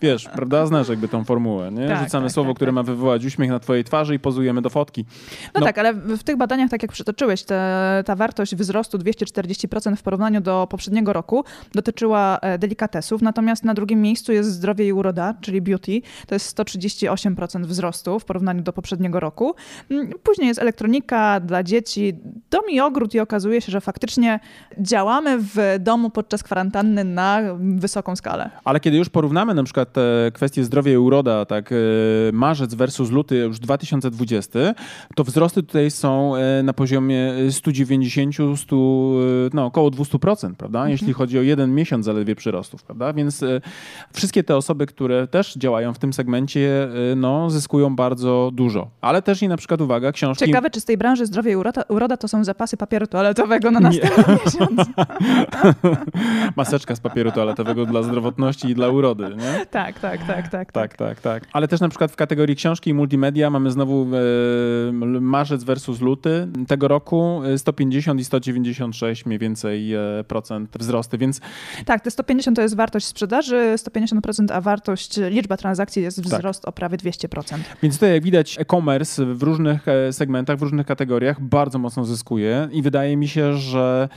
Wiesz, 0.02 0.24
prawda? 0.24 0.66
Znasz 0.66 0.88
jakby 0.88 1.08
tą 1.08 1.24
formułę, 1.24 1.72
nie? 1.72 1.88
Tak, 1.88 2.04
Rzucamy 2.04 2.26
tak, 2.26 2.32
słowo, 2.32 2.50
tak, 2.50 2.56
które 2.56 2.68
tak. 2.68 2.74
ma 2.74 2.82
wywołać 2.82 3.24
uśmiech 3.24 3.50
na 3.50 3.60
twojej 3.60 3.84
twarzy 3.84 4.14
i 4.14 4.18
pozujemy 4.18 4.62
do 4.62 4.70
fotki. 4.70 5.04
No, 5.54 5.60
no 5.60 5.66
tak, 5.66 5.78
ale 5.78 5.94
w 5.94 6.22
tych 6.22 6.36
badaniach, 6.36 6.70
tak 6.70 6.82
jak 6.82 6.92
przytoczyłeś, 6.92 7.42
te, 7.42 8.02
ta 8.06 8.16
wartość 8.16 8.56
wzrostu 8.56 8.98
240% 8.98 9.96
w 9.96 10.02
porównaniu 10.02 10.40
do 10.40 10.66
poprzedniego 10.70 11.12
roku 11.12 11.44
dotyczyła 11.74 12.38
e, 12.38 12.58
delikatesów, 12.58 13.22
natomiast 13.22 13.64
na 13.64 13.74
drugim 13.74 14.02
miejscu 14.02 14.32
jest 14.32 14.52
zdrowie 14.52 14.86
i 14.88 14.92
uroda, 14.92 15.34
czyli 15.40 15.60
beauty. 15.60 16.02
To 16.26 16.34
jest 16.34 16.58
138% 16.58 17.64
wzrostu 17.64 18.18
w 18.18 18.24
porównaniu 18.24 18.62
do 18.62 18.72
poprzedniego 18.72 19.20
roku. 19.20 19.54
Mm, 19.90 20.10
później 20.22 20.48
jest 20.48 20.60
elektronika 20.60 21.40
dla 21.40 21.62
dzieci, 21.62 22.14
dom 22.50 22.62
i 22.70 22.80
ogród 22.80 23.14
i 23.14 23.20
okazuje 23.20 23.60
się, 23.60 23.72
że 23.72 23.80
faktycznie 23.80 24.40
działamy 24.78 25.38
w 25.38 25.76
domu 25.80 26.10
podczas 26.10 26.42
kwarantanny 26.42 27.04
na 27.04 27.40
wysoką 27.58 28.16
skalę. 28.16 28.50
Ale 28.64 28.80
kiedy 28.80 28.96
już 28.96 29.08
porównamy 29.08 29.54
na 29.54 29.64
przykład 29.64 29.79
te 29.86 30.30
kwestie 30.34 30.64
zdrowia 30.64 30.92
i 30.92 30.96
uroda, 30.96 31.44
tak 31.44 31.72
e, 31.72 31.76
marzec 32.32 32.74
versus 32.74 33.10
luty 33.10 33.36
już 33.36 33.58
2020, 33.58 34.58
to 35.14 35.24
wzrosty 35.24 35.62
tutaj 35.62 35.90
są 35.90 36.36
e, 36.36 36.62
na 36.62 36.72
poziomie 36.72 37.32
190, 37.50 38.34
100, 38.56 38.76
e, 38.76 38.78
no 39.52 39.66
około 39.66 39.90
200%, 39.90 40.54
prawda? 40.54 40.78
Mhm. 40.78 40.90
Jeśli 40.90 41.12
chodzi 41.12 41.38
o 41.38 41.42
jeden 41.42 41.74
miesiąc 41.74 42.04
zaledwie 42.04 42.34
przyrostów, 42.34 42.82
prawda? 42.82 43.12
Więc 43.12 43.44
wszystkie 44.12 44.44
te 44.44 44.56
osoby, 44.56 44.86
które 44.86 45.26
też 45.26 45.54
działają 45.54 45.94
w 45.94 45.98
tym 45.98 46.12
segmencie, 46.12 46.88
no 47.16 47.50
zyskują 47.50 47.96
bardzo 47.96 48.50
dużo. 48.52 48.90
Ale 49.00 49.22
też 49.22 49.42
i 49.42 49.48
na 49.48 49.56
przykład, 49.56 49.80
uwaga, 49.80 50.12
książki... 50.12 50.46
Ciekawe, 50.46 50.70
czy 50.70 50.80
z 50.80 50.84
tej 50.84 50.98
branży 50.98 51.26
zdrowie 51.26 51.52
i 51.52 51.56
uroda, 51.56 51.82
uroda 51.88 52.16
to 52.16 52.28
są 52.28 52.44
zapasy 52.44 52.76
papieru 52.76 53.06
toaletowego 53.06 53.70
na 53.70 53.80
następny 53.80 54.24
miesiąc. 54.44 54.88
Maseczka 56.56 56.96
z 56.96 57.00
papieru 57.00 57.32
toaletowego 57.32 57.86
dla 57.86 58.02
zdrowotności 58.02 58.68
i 58.68 58.74
dla 58.74 58.88
urody, 58.88 59.24
nie? 59.36 59.66
Tak, 59.70 60.00
tak, 60.00 60.26
tak, 60.26 60.48
tak. 60.48 60.72
Tak, 60.72 60.96
tak, 60.96 61.20
tak. 61.20 61.46
Ale 61.52 61.68
też 61.68 61.80
na 61.80 61.88
przykład 61.88 62.12
w 62.12 62.16
kategorii 62.16 62.56
książki 62.56 62.90
i 62.90 62.94
multimedia 62.94 63.50
mamy 63.50 63.70
znowu 63.70 64.06
e, 64.16 64.92
marzec 65.20 65.64
versus 65.64 66.00
luty 66.00 66.48
tego 66.68 66.88
roku 66.88 67.40
150 67.56 68.20
i 68.20 68.24
196 68.24 69.26
mniej 69.26 69.38
więcej 69.38 69.94
e, 69.94 70.00
procent 70.28 70.78
wzrosty, 70.78 71.18
więc... 71.18 71.40
Tak, 71.84 72.00
te 72.00 72.10
150 72.10 72.56
to 72.56 72.62
jest 72.62 72.76
wartość 72.76 73.06
sprzedaży, 73.06 73.74
150%, 73.76 74.52
a 74.52 74.60
wartość, 74.60 75.16
liczba 75.16 75.56
transakcji 75.56 76.02
jest 76.02 76.16
tak. 76.16 76.26
wzrost 76.26 76.62
tak. 76.62 76.68
o 76.68 76.72
prawie 76.72 76.96
200%. 76.96 77.58
Więc 77.82 77.94
tutaj 77.94 78.12
jak 78.12 78.22
widać 78.22 78.58
e-commerce 78.58 79.26
w 79.26 79.42
różnych 79.42 79.88
e, 79.88 80.12
segmentach, 80.12 80.58
w 80.58 80.62
różnych 80.62 80.86
kategoriach 80.86 81.40
bardzo 81.40 81.78
mocno 81.78 82.04
zyskuje 82.04 82.68
i 82.72 82.82
wydaje 82.82 83.16
mi 83.16 83.28
się, 83.28 83.56
że 83.56 84.08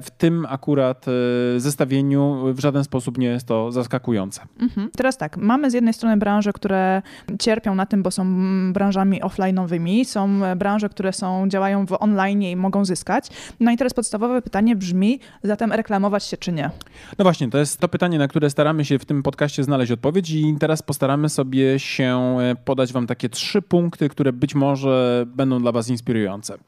w 0.00 0.10
tym 0.10 0.46
akurat 0.48 1.06
e, 1.08 1.60
zestawieniu 1.60 2.54
w 2.54 2.60
żaden 2.60 2.84
sposób 2.84 3.18
nie 3.18 3.26
jest 3.26 3.46
to 3.46 3.72
zaskakujące. 3.72 4.40
Mhm. 4.60 4.90
Teraz 4.96 5.16
tak, 5.16 5.36
mamy 5.36 5.70
z 5.70 5.74
jednej 5.74 5.94
strony 5.94 6.16
branże, 6.16 6.52
które 6.52 7.02
cierpią 7.40 7.74
na 7.74 7.86
tym, 7.86 8.02
bo 8.02 8.10
są 8.10 8.26
branżami 8.72 9.22
offline'owymi, 9.22 10.04
są 10.04 10.40
branże, 10.56 10.88
które 10.88 11.12
są, 11.12 11.48
działają 11.48 11.86
w 11.86 12.02
online 12.02 12.42
i 12.42 12.56
mogą 12.56 12.84
zyskać. 12.84 13.28
No 13.60 13.70
i 13.70 13.76
teraz 13.76 13.94
podstawowe 13.94 14.42
pytanie 14.42 14.76
brzmi, 14.76 15.20
zatem 15.42 15.72
reklamować 15.72 16.24
się 16.24 16.36
czy 16.36 16.52
nie? 16.52 16.70
No 17.18 17.22
właśnie, 17.22 17.50
to 17.50 17.58
jest 17.58 17.80
to 17.80 17.88
pytanie, 17.88 18.18
na 18.18 18.28
które 18.28 18.50
staramy 18.50 18.84
się 18.84 18.98
w 18.98 19.04
tym 19.04 19.22
podcaście 19.22 19.64
znaleźć 19.64 19.92
odpowiedź 19.92 20.30
i 20.30 20.56
teraz 20.60 20.82
postaramy 20.82 21.28
sobie 21.28 21.78
się 21.78 22.36
e, 22.40 22.54
podać 22.64 22.92
wam 22.92 23.06
takie 23.06 23.28
trzy 23.28 23.62
punkty, 23.62 24.08
które 24.08 24.32
być 24.32 24.54
może 24.54 25.24
będą 25.26 25.60
dla 25.60 25.72
was 25.72 25.88
inspirujące. 25.88 26.58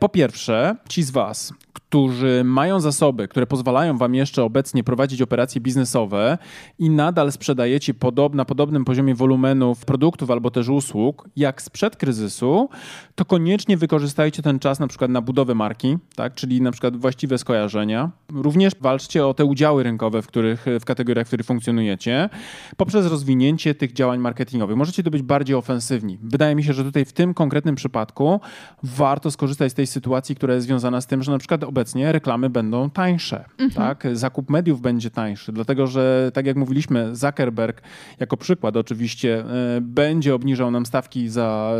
Po 0.00 0.08
pierwsze, 0.08 0.76
ci 0.88 1.02
z 1.02 1.10
Was, 1.10 1.52
którzy 1.72 2.42
mają 2.44 2.80
zasoby, 2.80 3.28
które 3.28 3.46
pozwalają 3.46 3.98
Wam 3.98 4.14
jeszcze 4.14 4.44
obecnie 4.44 4.84
prowadzić 4.84 5.22
operacje 5.22 5.60
biznesowe 5.60 6.38
i 6.78 6.90
nadal 6.90 7.32
sprzedajecie 7.32 7.94
podob, 7.94 8.34
na 8.34 8.44
podobnym 8.44 8.84
poziomie 8.84 9.14
wolumenów 9.14 9.84
produktów 9.84 10.30
albo 10.30 10.50
też 10.50 10.68
usług, 10.68 11.28
jak 11.36 11.62
sprzed 11.62 11.96
kryzysu, 11.96 12.68
to 13.14 13.24
koniecznie 13.24 13.76
wykorzystajcie 13.76 14.42
ten 14.42 14.58
czas 14.58 14.80
na 14.80 14.86
przykład 14.86 15.10
na 15.10 15.20
budowę 15.20 15.54
marki, 15.54 15.98
tak? 16.16 16.34
czyli 16.34 16.62
na 16.62 16.72
przykład 16.72 16.96
właściwe 16.96 17.38
skojarzenia. 17.38 18.10
Również 18.34 18.72
walczcie 18.80 19.26
o 19.26 19.34
te 19.34 19.44
udziały 19.44 19.82
rynkowe, 19.82 20.22
w, 20.22 20.26
których, 20.26 20.66
w 20.80 20.84
kategoriach, 20.84 21.26
w 21.26 21.28
których 21.28 21.46
funkcjonujecie, 21.46 22.28
poprzez 22.76 23.06
rozwinięcie 23.06 23.74
tych 23.74 23.92
działań 23.92 24.20
marketingowych. 24.20 24.76
Możecie 24.76 25.02
to 25.02 25.10
być 25.10 25.22
bardziej 25.22 25.56
ofensywni. 25.56 26.18
Wydaje 26.22 26.54
mi 26.54 26.64
się, 26.64 26.72
że 26.72 26.84
tutaj 26.84 27.04
w 27.04 27.12
tym 27.12 27.34
konkretnym 27.34 27.74
przypadku 27.74 28.40
warto 28.82 29.30
skorzystać 29.30 29.72
z 29.72 29.74
tej 29.74 29.89
sytuacji, 29.90 30.34
która 30.36 30.54
jest 30.54 30.66
związana 30.66 31.00
z 31.00 31.06
tym, 31.06 31.22
że 31.22 31.32
na 31.32 31.38
przykład 31.38 31.64
obecnie 31.64 32.12
reklamy 32.12 32.50
będą 32.50 32.90
tańsze. 32.90 33.44
Mhm. 33.58 33.70
Tak? 33.70 34.06
Zakup 34.12 34.50
mediów 34.50 34.80
będzie 34.80 35.10
tańszy, 35.10 35.52
dlatego 35.52 35.86
że, 35.86 36.30
tak 36.34 36.46
jak 36.46 36.56
mówiliśmy, 36.56 37.16
Zuckerberg 37.16 37.82
jako 38.20 38.36
przykład 38.36 38.76
oczywiście 38.76 39.44
e, 39.44 39.80
będzie 39.80 40.34
obniżał 40.34 40.70
nam 40.70 40.86
stawki 40.86 41.28
za, 41.28 41.72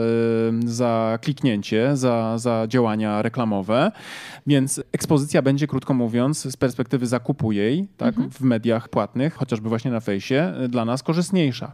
e, 0.65 0.69
za 0.69 1.19
kliknięcie, 1.23 1.97
za, 1.97 2.39
za 2.39 2.67
działania 2.69 3.23
reklamowe, 3.23 3.93
więc 4.47 4.83
ekspozycja 4.93 5.43
będzie, 5.43 5.67
krótko 5.67 5.95
mówiąc, 5.95 6.53
z 6.53 6.57
perspektywy 6.57 7.07
zakupu 7.07 7.53
jej 7.53 7.89
tak, 7.97 8.09
mhm. 8.09 8.31
w 8.31 8.41
mediach 8.41 8.89
płatnych, 8.89 9.35
chociażby 9.35 9.69
właśnie 9.69 9.91
na 9.91 10.01
fejsie, 10.01 10.35
e, 10.35 10.69
dla 10.69 10.85
nas 10.85 11.03
korzystniejsza. 11.03 11.73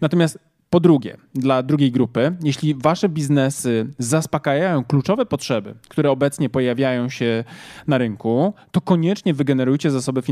Natomiast 0.00 0.53
po 0.74 0.80
drugie, 0.80 1.16
dla 1.34 1.62
drugiej 1.62 1.92
grupy, 1.92 2.36
jeśli 2.42 2.74
wasze 2.74 3.08
biznesy 3.08 3.86
zaspokajają 3.98 4.84
kluczowe 4.84 5.26
potrzeby, 5.26 5.74
które 5.88 6.10
obecnie 6.10 6.50
pojawiają 6.50 7.08
się 7.08 7.44
na 7.86 7.98
rynku, 7.98 8.54
to 8.70 8.80
koniecznie 8.80 9.34
wygenerujcie 9.34 9.90
zasoby 9.90 10.22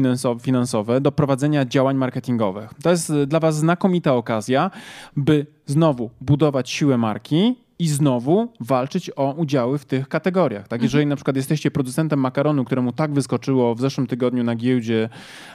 finansowe 0.41 1.01
do 1.01 1.13
prowadzenia 1.13 1.65
działań 1.65 1.97
marketingowych. 1.97 2.71
To 2.83 2.91
jest 2.91 3.13
dla 3.27 3.41
was 3.41 3.57
znakomita 3.57 4.15
okazja, 4.15 4.71
by 5.17 5.47
znowu 5.67 6.11
budować 6.21 6.71
siłę 6.71 6.99
marki 6.99 7.57
i 7.83 7.89
znowu 7.89 8.53
walczyć 8.61 9.11
o 9.17 9.33
udziały 9.33 9.79
w 9.79 9.85
tych 9.85 10.09
kategoriach. 10.09 10.69
Tak? 10.69 10.83
Jeżeli 10.83 11.07
na 11.07 11.17
przykład 11.17 11.37
jesteście 11.37 11.71
producentem 11.71 12.21
makaronu, 12.21 12.65
któremu 12.65 12.93
tak 12.93 13.13
wyskoczyło 13.13 13.75
w 13.75 13.81
zeszłym 13.81 14.07
tygodniu 14.07 14.45
na 14.45 14.55
giełdzie 14.55 15.09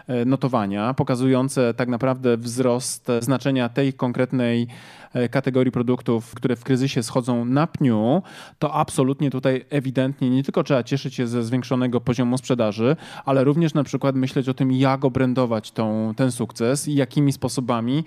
e, 0.08 0.26
notowania, 0.26 0.94
pokazujące 0.94 1.74
tak 1.74 1.90
naprawdę 1.90 2.38
wzrost 2.38 3.08
znaczenia 3.20 3.70
tej 3.70 3.94
konkretnej 3.94 4.68
e, 5.14 5.30
kategorii 5.30 5.72
produktów, 5.72 6.36
które 6.36 6.56
w 6.56 6.64
kryzysie 6.64 7.04
schodzą 7.04 7.46
na 7.46 7.68
pniu, 7.68 8.22
to 8.60 8.74
absolutnie 8.74 9.32
tutaj 9.32 9.66
ewidentnie 9.70 10.30
nie 10.30 10.44
tylko 10.44 10.64
trzeba 10.64 10.84
cieszyć 10.84 11.16
się 11.16 11.28
ze 11.28 11.44
zwiększonego 11.44 12.02
poziomu 12.02 12.38
sprzedaży, 12.38 12.96
ale 13.26 13.44
również 13.44 13.74
na 13.74 13.84
przykład 13.84 14.16
myśleć 14.16 14.50
o 14.50 14.54
tym, 14.54 14.72
jak 14.72 15.06
obrendować 15.06 15.72
tą, 15.72 16.14
ten 16.16 16.32
sukces 16.32 16.88
i 16.88 16.96
jakimi 16.96 17.34
sposobami 17.34 18.04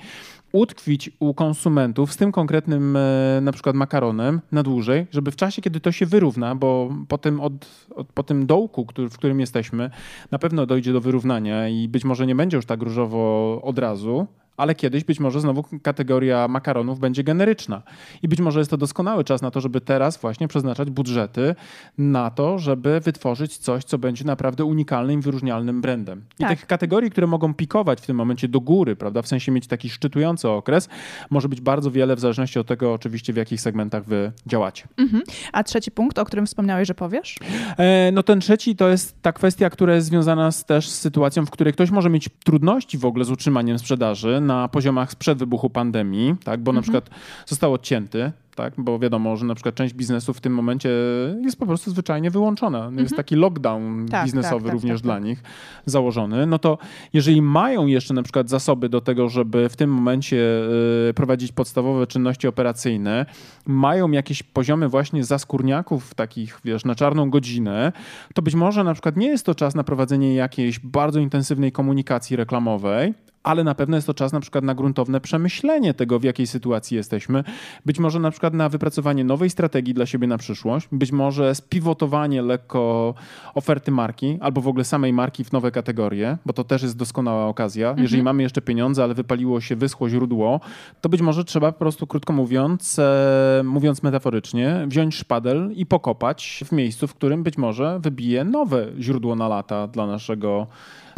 utkwić 0.53 1.11
u 1.19 1.35
konsumentów 1.35 2.13
z 2.13 2.17
tym 2.17 2.33
konkretnym 2.33 2.97
e, 2.97 3.41
na 3.43 3.53
przykład 3.53 3.77
makaronem 3.77 4.41
na 4.53 4.63
dłużej, 4.63 5.07
żeby 5.11 5.31
w 5.31 5.37
czasie, 5.37 5.63
kiedy 5.63 5.81
to 5.81 5.93
się 5.93 6.07
wyrówna, 6.07 6.55
bo 6.55 6.95
po 7.09 7.19
tym, 7.19 7.41
od, 7.41 7.53
od, 7.95 8.13
po 8.13 8.23
tym 8.23 8.47
dołku, 8.47 8.87
który, 8.87 9.09
w 9.09 9.19
którym 9.19 9.41
jesteśmy, 9.41 9.91
na 10.31 10.39
pewno 10.39 10.67
dojdzie 10.67 10.93
do 10.93 11.01
wyrównania 11.01 11.69
i 11.69 11.89
być 11.89 12.05
może 12.05 12.27
nie 12.27 12.35
będzie 12.35 12.57
już 12.57 12.67
tak 12.67 12.83
różowo 12.83 13.61
od 13.63 13.79
razu, 13.79 14.27
ale 14.57 14.75
kiedyś 14.75 15.05
być 15.05 15.21
może 15.21 15.41
znowu 15.41 15.65
kategoria 15.83 16.49
makaronów 16.49 16.99
będzie 16.99 17.25
generyczna. 17.25 17.83
I 18.23 18.29
być 18.29 18.41
może 18.41 18.59
jest 18.59 18.71
to 18.71 18.77
doskonały 18.77 19.25
czas 19.25 19.43
na 19.43 19.51
to, 19.51 19.61
żeby 19.61 19.81
teraz 19.81 20.17
właśnie 20.17 20.49
przeznaczać 20.49 20.91
budżety 20.91 21.55
na 21.99 22.31
to, 22.31 22.59
żeby 22.59 23.01
wytworzyć 23.01 23.59
coś, 23.59 23.85
co 23.85 23.99
będzie 23.99 24.25
naprawdę 24.25 24.65
unikalnym, 24.65 25.21
wyróżnialnym 25.21 25.81
brandem. 25.81 26.23
I 26.39 26.43
tak. 26.43 26.51
tych 26.51 26.67
kategorii, 26.67 27.11
które 27.11 27.27
mogą 27.27 27.55
pikować 27.55 28.01
w 28.01 28.07
tym 28.07 28.17
momencie 28.17 28.49
do 28.49 28.61
góry, 28.61 28.97
prawda, 28.97 29.23
w 29.23 29.29
sensie 29.29 29.53
mieć 29.53 29.67
taki 29.67 29.91
szczytujący 29.91 30.49
okres, 30.49 30.89
może 31.31 31.49
być 31.49 31.61
bardzo 31.61 31.91
wiele 31.91 32.17
w 32.17 32.21
zależności 32.21 32.59
od 32.59 32.67
tego 32.67 32.93
oczywiście, 32.93 33.33
w 33.33 33.37
jakich 33.37 33.61
segmentach 33.61 34.05
wy 34.05 34.33
działacie. 34.47 34.89
Mhm. 34.97 35.23
A 35.53 35.65
trzeci 35.65 35.91
punkt, 35.91 36.19
o 36.19 36.25
którym 36.25 36.47
wspomniałeś, 36.47 36.89
że 36.89 36.95
powiesz? 36.95 37.37
E, 37.79 38.13
no 38.13 38.23
ten 38.23 38.41
trzeci 38.41 38.77
to 38.77 38.89
jest 38.89 39.23
ta 39.23 39.33
kwestia, 39.33 39.71
która 39.71 39.95
jest 39.95 40.07
związana 40.07 40.51
z, 40.51 40.65
też 40.65 40.89
z 40.89 41.01
sytuacją, 41.01 41.47
w 41.47 41.51
której 41.51 41.73
ktoś 41.73 41.91
może 41.91 42.11
mieć 42.11 42.29
trudności 42.45 42.99
w 42.99 43.05
ogóle 43.05 43.25
z 43.25 43.31
utrzymaniem 43.31 43.79
sprzedaży 43.79 44.40
na 44.41 44.69
poziomach 44.69 45.11
sprzed 45.11 45.39
wybuchu 45.39 45.71
pandemii, 45.71 46.37
tak, 46.45 46.61
bo 46.61 46.71
mhm. 46.71 46.77
na 46.77 46.83
przykład 46.83 47.11
został 47.47 47.73
odcięty 47.73 48.33
tak? 48.61 48.75
bo 48.79 48.99
wiadomo, 48.99 49.37
że 49.37 49.47
na 49.47 49.55
przykład 49.55 49.75
część 49.75 49.95
biznesu 49.95 50.35
w 50.35 50.41
tym 50.41 50.55
momencie 50.55 50.89
jest 51.43 51.59
po 51.59 51.67
prostu 51.67 51.91
zwyczajnie 51.91 52.31
wyłączona. 52.31 52.79
Jest 52.85 52.99
mhm. 52.99 53.17
taki 53.17 53.37
lockdown 53.37 54.09
tak, 54.09 54.25
biznesowy 54.25 54.65
tak, 54.65 54.65
tak, 54.65 54.73
również 54.73 55.01
tak, 55.01 55.05
dla 55.05 55.15
tak. 55.15 55.25
nich 55.25 55.43
założony. 55.87 56.47
No 56.47 56.59
to 56.59 56.79
jeżeli 57.13 57.43
mają 57.43 57.87
jeszcze 57.87 58.15
na 58.15 58.23
przykład 58.23 58.49
zasoby 58.49 58.89
do 58.89 59.01
tego, 59.01 59.29
żeby 59.29 59.69
w 59.69 59.77
tym 59.77 59.91
momencie 59.91 60.37
y, 61.09 61.15
prowadzić 61.15 61.53
podstawowe 61.53 62.07
czynności 62.07 62.49
operacyjne, 62.49 63.27
mają 63.67 64.11
jakieś 64.11 64.43
poziomy 64.43 64.89
właśnie 64.89 65.25
zaskórniaków 65.25 66.15
takich, 66.15 66.61
wiesz, 66.65 66.85
na 66.85 66.95
czarną 66.95 67.31
godzinę, 67.31 67.93
to 68.35 68.43
być 68.43 68.55
może 68.55 68.85
na 68.85 68.93
przykład 68.93 69.17
nie 69.17 69.29
jest 69.29 69.47
to 69.47 69.55
czas 69.55 69.75
na 69.75 69.85
prowadzenie 69.85 70.35
jakiejś 70.35 70.79
bardzo 70.79 71.21
intensywnej 71.21 71.73
komunikacji 71.73 72.37
reklamowej, 72.37 73.15
ale 73.43 73.65
na 73.65 73.75
pewno 73.75 73.97
jest 73.97 74.07
to 74.07 74.15
czas 74.15 74.33
na 74.33 74.41
przykład 74.41 74.65
na 74.65 74.75
gruntowne 74.75 75.21
przemyślenie 75.21 75.95
tego, 75.95 76.19
w 76.19 76.25
jakiej 76.25 76.47
sytuacji 76.47 76.97
jesteśmy. 76.97 77.45
Być 77.87 77.99
może 77.99 78.21
na 78.21 78.31
przykład 78.31 78.55
na 78.55 78.69
wypracowanie 78.69 79.25
nowej 79.25 79.51
strategii 79.51 79.95
dla 79.95 80.07
siebie 80.07 80.27
na 80.27 80.39
przyszłość, 80.39 80.89
być 80.93 81.13
może 81.13 81.55
spiwotowanie 81.55 82.43
lekko 82.43 83.15
oferty 83.55 83.91
marki 83.91 84.39
albo 84.41 84.61
w 84.61 84.69
ogóle 84.69 84.85
samej 84.85 85.13
marki 85.13 85.45
w 85.45 85.53
nowe 85.53 85.71
kategorie, 85.71 86.37
bo 86.47 86.53
to 86.53 86.65
też 86.65 86.83
jest 86.83 86.97
doskonała 86.97 87.47
okazja. 87.47 87.89
Mhm. 87.89 88.03
Jeżeli 88.03 88.23
mamy 88.23 88.43
jeszcze 88.43 88.63
pieniądze, 88.63 89.05
ale 89.05 89.15
wypaliło 89.15 89.61
się 89.61 89.77
wyschło 89.77 90.09
źródło, 90.09 90.61
to 91.01 91.09
być 91.09 91.21
może 91.21 91.45
trzeba 91.45 91.73
po 91.73 91.79
prostu, 91.79 92.07
krótko 92.07 92.33
mówiąc, 92.33 92.99
e, 92.99 93.63
mówiąc 93.65 94.03
metaforycznie, 94.03 94.85
wziąć 94.87 95.15
szpadel 95.15 95.73
i 95.77 95.87
pokopać 95.87 96.65
w 96.67 96.73
miejscu, 96.73 97.07
w 97.07 97.15
którym 97.15 97.43
być 97.43 97.59
może 97.59 98.01
wybije 98.03 98.45
nowe 98.45 98.87
źródło 98.99 99.37
na 99.37 99.49
lata 99.49 99.87
dla 99.87 100.07
naszego 100.07 100.67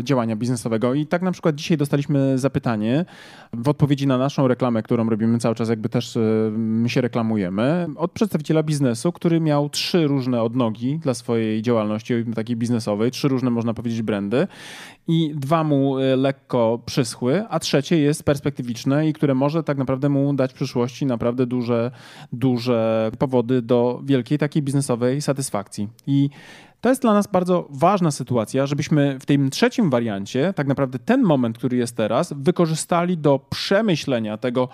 działania 0.02 0.36
biznesowego. 0.36 0.94
I 0.94 1.06
tak 1.06 1.22
na 1.22 1.32
przykład 1.32 1.54
dzisiaj 1.54 1.76
dostaliśmy 1.76 2.38
zapytanie 2.38 3.04
w 3.52 3.68
odpowiedzi 3.68 4.06
na 4.06 4.18
naszą 4.18 4.48
reklamę, 4.48 4.82
którą 4.82 5.10
robimy 5.10 5.38
cały 5.38 5.54
czas, 5.54 5.68
jakby 5.68 5.88
też 5.88 6.18
my 6.50 6.88
się 6.88 7.00
reklamujemy, 7.00 7.86
od 7.96 8.12
przedstawiciela 8.12 8.62
biznesu, 8.62 9.12
który 9.12 9.40
miał 9.40 9.68
trzy 9.68 10.06
różne 10.06 10.42
odnogi 10.42 10.98
dla 10.98 11.14
swojej 11.14 11.62
działalności 11.62 12.14
takiej 12.34 12.56
biznesowej, 12.56 13.10
trzy 13.10 13.28
różne, 13.28 13.50
można 13.50 13.74
powiedzieć, 13.74 14.02
brandy 14.02 14.46
i 15.08 15.32
dwa 15.36 15.64
mu 15.64 15.98
e, 15.98 16.16
lekko 16.16 16.82
przyschły, 16.86 17.44
a 17.48 17.60
trzecie 17.60 17.98
jest 17.98 18.22
perspektywiczne 18.22 19.08
i 19.08 19.12
które 19.12 19.34
może 19.34 19.62
tak 19.62 19.78
naprawdę 19.78 20.08
mu 20.08 20.34
dać 20.34 20.52
w 20.52 20.54
przyszłości 20.54 21.06
naprawdę 21.06 21.46
duże, 21.46 21.90
duże 22.32 23.10
powody 23.18 23.62
do 23.62 24.00
wielkiej 24.04 24.38
takiej 24.38 24.62
biznesowej 24.62 25.22
satysfakcji. 25.22 25.88
I 26.06 26.30
to 26.82 26.88
jest 26.88 27.02
dla 27.02 27.12
nas 27.14 27.26
bardzo 27.26 27.68
ważna 27.70 28.10
sytuacja, 28.10 28.66
żebyśmy 28.66 29.18
w 29.18 29.26
tym 29.26 29.50
trzecim 29.50 29.90
wariancie, 29.90 30.52
tak 30.52 30.66
naprawdę 30.66 30.98
ten 30.98 31.22
moment, 31.22 31.58
który 31.58 31.76
jest 31.76 31.96
teraz, 31.96 32.34
wykorzystali 32.36 33.18
do 33.18 33.38
przemyślenia 33.50 34.36
tego, 34.36 34.68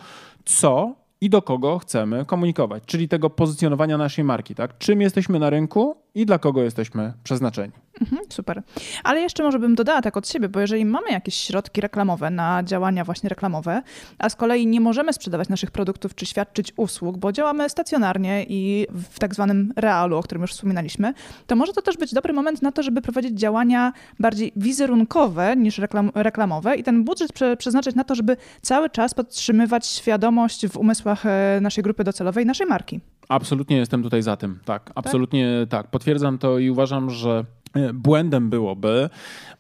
co 0.45 0.95
i 1.21 1.31
do 1.31 1.43
kogo 1.43 1.79
chcemy 1.79 2.25
komunikować, 2.25 2.83
czyli 2.87 3.09
tego 3.09 3.31
pozycjonowania 3.31 3.99
naszej 3.99 4.25
marki, 4.25 4.55
tak? 4.55 4.79
Czym 4.79 5.01
jesteśmy 5.01 5.39
na 5.39 5.51
rynku 5.51 5.97
i 6.15 6.27
dla 6.27 6.39
kogo 6.39 6.63
jesteśmy 6.63 7.13
przeznaczeni. 7.25 7.73
Mhm, 8.01 8.23
super. 8.29 8.63
Ale 9.05 9.21
jeszcze 9.21 9.43
może 9.43 9.59
bym 9.59 9.75
dodała 9.75 10.03
tak 10.03 10.17
od 10.17 10.29
siebie, 10.29 10.49
bo 10.49 10.61
jeżeli 10.61 10.85
mamy 10.85 11.11
jakieś 11.11 11.35
środki 11.35 11.81
reklamowe 11.81 12.31
na 12.31 12.63
działania 12.63 13.05
właśnie 13.05 13.29
reklamowe, 13.29 13.83
a 14.19 14.29
z 14.29 14.37
kolei 14.37 14.67
nie 14.67 14.81
możemy 14.81 15.13
sprzedawać 15.13 15.49
naszych 15.49 15.71
produktów 15.71 16.15
czy 16.15 16.27
świadczyć 16.27 16.73
usług, 16.77 17.19
bo 17.19 17.33
działamy 17.33 17.69
stacjonarnie 17.69 18.47
i 18.49 18.87
w 19.13 19.19
tak 19.19 19.35
zwanym 19.35 19.73
realu, 19.77 20.17
o 20.17 20.23
którym 20.23 20.43
już 20.43 20.53
wspominaliśmy, 20.53 21.15
to 21.47 21.57
może 21.57 21.73
to 21.73 21.83
też 21.83 21.97
być 21.97 22.15
dobry 22.15 22.33
moment 22.33 22.63
na 22.63 22.73
to, 22.73 22.83
żeby 22.83 23.03
prowadzić 23.03 23.39
działania 23.39 23.93
bardziej 24.21 24.53
wizerunkowe 24.57 25.57
niż 25.57 25.79
reklam 25.79 26.11
reklamowe 26.15 26.77
i 26.77 26.83
ten 26.83 27.05
budżet 27.05 27.33
prze 27.33 27.57
przeznaczyć 27.57 27.95
na 27.95 28.05
to, 28.05 28.15
żeby 28.15 28.37
cały 28.63 28.91
czas 28.91 29.15
podtrzymywać 29.15 29.87
świadomość 29.87 30.67
w 30.67 30.77
umysłach 30.77 31.27
e, 31.27 31.59
naszej 31.61 31.85
grupy 31.85 32.05
docelowej, 32.05 32.47
naszej 32.47 32.67
marki. 32.67 33.01
Absolutnie 33.29 33.77
jestem 33.77 34.03
tutaj 34.03 34.23
za 34.23 34.37
tym, 34.37 34.59
tak. 34.65 34.93
Absolutnie 34.95 35.67
tak. 35.71 35.83
tak. 35.83 35.91
Potwierdzam 35.91 36.39
to 36.39 36.59
i 36.59 36.71
uważam, 36.71 37.11
że 37.11 37.45
błędem 37.95 38.51
byłoby, 38.51 39.11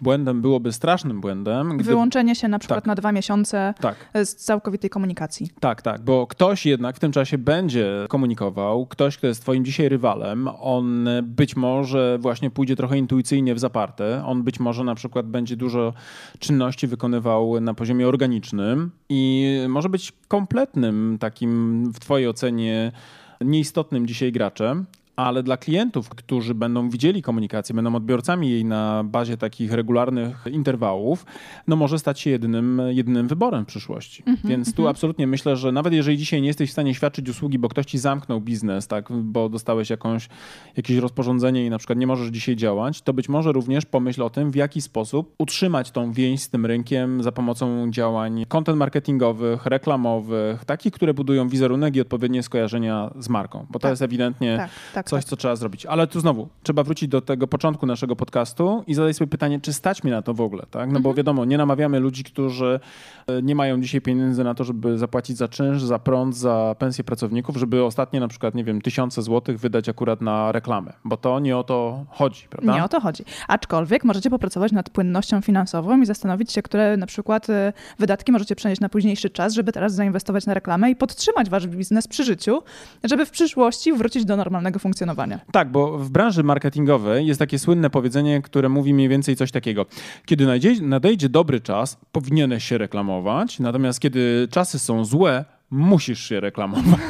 błędem 0.01 0.42
byłoby 0.42 0.73
strasznym 0.73 1.21
błędem. 1.21 1.77
Gdy... 1.77 1.85
Wyłączenie 1.85 2.35
się 2.35 2.49
na 2.49 2.59
przykład 2.59 2.81
tak. 2.81 2.87
na 2.87 2.94
dwa 2.94 3.12
miesiące 3.12 3.75
tak. 3.81 3.97
z 4.14 4.35
całkowitej 4.35 4.90
komunikacji. 4.90 5.51
Tak, 5.61 5.83
tak, 5.83 6.01
bo 6.01 6.27
ktoś 6.27 6.66
jednak 6.66 6.97
w 6.97 7.01
tym 7.01 7.12
czasie 7.12 7.38
będzie 7.38 8.07
komunikował, 8.09 8.87
ktoś, 8.87 9.16
kto 9.16 9.27
jest 9.27 9.42
twoim 9.42 9.64
dzisiaj 9.64 9.88
rywalem, 9.88 10.49
on 10.61 11.09
być 11.23 11.57
może 11.57 12.18
właśnie 12.21 12.51
pójdzie 12.51 12.77
trochę 12.77 12.99
intuicyjnie 12.99 13.55
w 13.55 13.59
zaparte, 13.59 14.25
on 14.27 14.42
być 14.42 14.61
może 14.61 14.85
na 14.85 14.94
przykład 14.94 15.27
będzie 15.27 15.57
dużo 15.57 15.92
czynności 16.38 16.87
wykonywał 16.87 17.61
na 17.61 17.75
poziomie 17.75 18.09
organicznym 18.09 18.90
i 19.09 19.55
może 19.68 19.88
być 19.88 20.12
kompletnym 20.29 21.16
takim 21.21 21.85
w 21.92 22.01
twojej 22.01 22.29
ocenie 22.29 22.92
nieistotnym 23.40 24.07
dzisiaj 24.07 24.33
graczem, 24.33 24.87
ale 25.18 25.42
dla 25.42 25.57
klientów, 25.57 26.09
którzy 26.09 26.54
będą 26.54 26.90
widzieli 26.90 27.22
komunikację, 27.22 27.74
będą 27.74 27.94
odbiorcami 27.94 28.50
jej 28.50 28.64
na 28.64 29.04
bazie 29.04 29.37
takich 29.37 29.72
regularnych 29.72 30.44
interwałów, 30.50 31.26
no 31.66 31.76
może 31.76 31.98
stać 31.98 32.20
się 32.20 32.31
jedynym, 32.31 32.83
jedynym 32.88 33.28
wyborem 33.28 33.64
w 33.64 33.66
przyszłości. 33.66 34.22
Mm 34.26 34.37
-hmm, 34.37 34.48
Więc 34.48 34.74
tu 34.74 34.83
mm 34.83 34.87
-hmm. 34.87 34.90
absolutnie 34.90 35.26
myślę, 35.26 35.57
że 35.57 35.72
nawet 35.72 35.92
jeżeli 35.92 36.18
dzisiaj 36.18 36.42
nie 36.42 36.46
jesteś 36.46 36.70
w 36.70 36.72
stanie 36.72 36.94
świadczyć 36.94 37.28
usługi, 37.28 37.59
bo 37.59 37.68
ktoś 37.68 37.87
ci 37.87 37.98
zamknął 37.98 38.40
biznes, 38.40 38.87
tak, 38.87 39.09
bo 39.12 39.48
dostałeś 39.48 39.90
jakąś, 39.90 40.28
jakieś 40.76 40.96
rozporządzenie 40.96 41.66
i 41.66 41.70
na 41.70 41.78
przykład 41.78 41.98
nie 41.98 42.07
możesz 42.07 42.28
dzisiaj 42.28 42.57
działać, 42.57 43.02
to 43.02 43.12
być 43.12 43.28
może 43.28 43.52
również 43.52 43.87
pomyśl 43.87 44.22
o 44.22 44.31
tym, 44.31 44.50
w 44.50 44.57
jaki 44.57 44.81
sposób 44.81 45.35
utrzymać 45.38 45.90
tą 45.90 46.12
więź 46.12 46.42
z 46.42 46.50
tym 46.50 46.66
rynkiem 46.66 47.22
za 47.22 47.33
pomocą 47.33 47.90
działań 47.90 48.44
content 48.48 48.78
marketingowych, 48.78 49.66
reklamowych, 49.66 50.64
takich, 50.64 50.92
które 50.92 51.14
budują 51.14 51.48
wizerunek 51.48 51.96
i 51.96 52.00
odpowiednie 52.00 52.42
skojarzenia 52.42 53.11
z 53.18 53.28
marką, 53.28 53.66
bo 53.70 53.78
to 53.78 53.83
tak, 53.83 53.90
jest 53.90 54.02
ewidentnie 54.02 54.57
tak, 54.57 54.70
tak 54.94 55.08
coś, 55.09 55.25
co 55.25 55.37
trzeba 55.37 55.57
zrobić. 55.57 55.87
Ale 55.87 56.07
tu 56.07 56.21
znowu, 56.21 56.49
trzeba 56.62 56.83
wrócić 56.83 57.09
do 57.09 57.21
tego 57.21 57.47
początku 57.47 57.87
naszego 57.87 58.16
podcastu 58.16 58.85
i 58.87 58.94
zadać 58.94 59.16
sobie 59.16 59.29
pytanie, 59.29 59.61
czy 59.61 59.73
stać 59.73 60.05
mi 60.05 60.11
na 60.11 60.23
to 60.23 60.35
w 60.35 60.40
ogóle, 60.40 60.62
tak? 60.62 60.83
No 60.83 60.85
mhm. 60.85 61.03
bo 61.03 61.14
wiadomo, 61.14 61.44
nie 61.44 61.59
namawiamy 61.59 62.01
ludzi, 62.01 62.25
którzy 62.25 62.81
e, 63.27 63.42
nie 63.42 63.55
mają 63.55 63.81
dzisiaj 63.81 64.01
pieniędzy 64.01 64.44
na 64.44 64.55
to, 64.55 64.64
żeby 64.64 64.99
zapłacić 64.99 65.37
za 65.37 65.49
czynsz, 65.49 65.83
za 65.83 65.99
prąd, 65.99 66.37
za 66.37 66.77
pensję 66.79 67.05
pracowników, 67.05 67.57
żeby 67.57 67.85
ostatnie 67.85 68.21
na 68.21 68.29
przykład, 68.29 68.55
nie 68.55 68.64
wiem, 68.64 68.81
tysiące 68.81 69.23
złotych 69.23 69.61
wydać 69.61 69.88
akurat 69.88 70.21
na 70.21 70.53
reklamę, 70.53 70.92
bo 71.05 71.16
to 71.16 71.40
nie 71.40 71.57
o 71.57 71.64
to 71.64 72.05
chodzi, 72.11 72.47
prawda? 72.51 72.75
Nie 72.75 72.85
o 72.85 72.88
to 72.88 73.01
chodzi. 73.01 73.25
Aczkolwiek 73.49 74.05
możecie 74.05 74.31
popracować 74.31 74.73
nad 74.73 74.90
płynnością 74.90 75.40
finansową 75.40 76.01
i 76.01 76.07
zastanowić 76.07 76.53
się, 76.53 76.62
które 76.62 76.97
na 76.97 77.07
przykład 77.07 77.51
e, 77.51 77.73
wydatki 77.99 78.33
możecie 78.33 78.57
przenieść 78.57 78.81
na 78.81 78.88
późniejszy 78.88 79.31
czas, 79.31 79.55
żeby 79.55 79.73
teraz 79.73 79.94
zainwestować 79.94 80.47
na 80.47 80.55
reklamę 80.55 80.90
i 80.90 80.97
podtrzymać 80.97 81.51
wasz 81.51 81.66
biznes 81.66 82.09
przy 82.09 82.25
życiu, 82.25 82.62
żeby 83.05 83.27
w 83.27 83.31
przyszłości 83.31 83.92
wrócić 83.92 84.25
do 84.25 84.37
normalnego 84.37 84.79
funkcjonowania 84.79 84.97
funkcjonowania. 84.98 85.40
Tak, 85.52 85.72
bo 85.72 85.98
w 85.98 86.11
branży 86.11 86.42
marketingowej 86.42 87.26
jest 87.26 87.38
takie 87.38 87.58
słynne 87.58 87.90
powiedzenie, 87.90 88.42
które 88.42 88.68
mówi 88.68 88.94
mniej 88.94 89.08
więcej 89.08 89.37
coś 89.37 89.50
takiego. 89.52 89.87
Kiedy 90.26 90.46
nadejdzie 90.82 91.28
dobry 91.28 91.61
czas, 91.61 91.98
powinieneś 92.12 92.64
się 92.64 92.78
reklamować, 92.78 93.58
natomiast 93.58 94.00
kiedy 94.00 94.48
czasy 94.50 94.78
są 94.78 95.04
złe, 95.04 95.44
musisz 95.70 96.28
się 96.28 96.40
reklamować. 96.40 97.00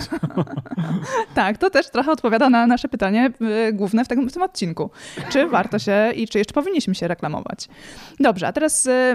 tak, 1.35 1.59
to 1.59 1.71
też 1.71 1.91
trochę 1.91 2.13
odpowiada 2.13 2.51
na 2.51 2.67
nasze 2.67 2.89
pytanie 2.89 3.31
y, 3.69 3.73
główne 3.73 4.05
w 4.05 4.09
tym, 4.09 4.29
w 4.29 4.33
tym, 4.33 4.43
odcinku. 4.43 4.91
Czy 5.31 5.47
warto 5.47 5.79
się 5.79 6.13
i 6.17 6.29
czy 6.29 6.39
jeszcze 6.39 6.55
powinniśmy 6.55 6.95
się 6.95 7.09
reklamować? 7.09 7.69
Dobrze, 8.21 8.47
a 8.47 8.53
teraz 8.53 8.87
y, 8.87 9.15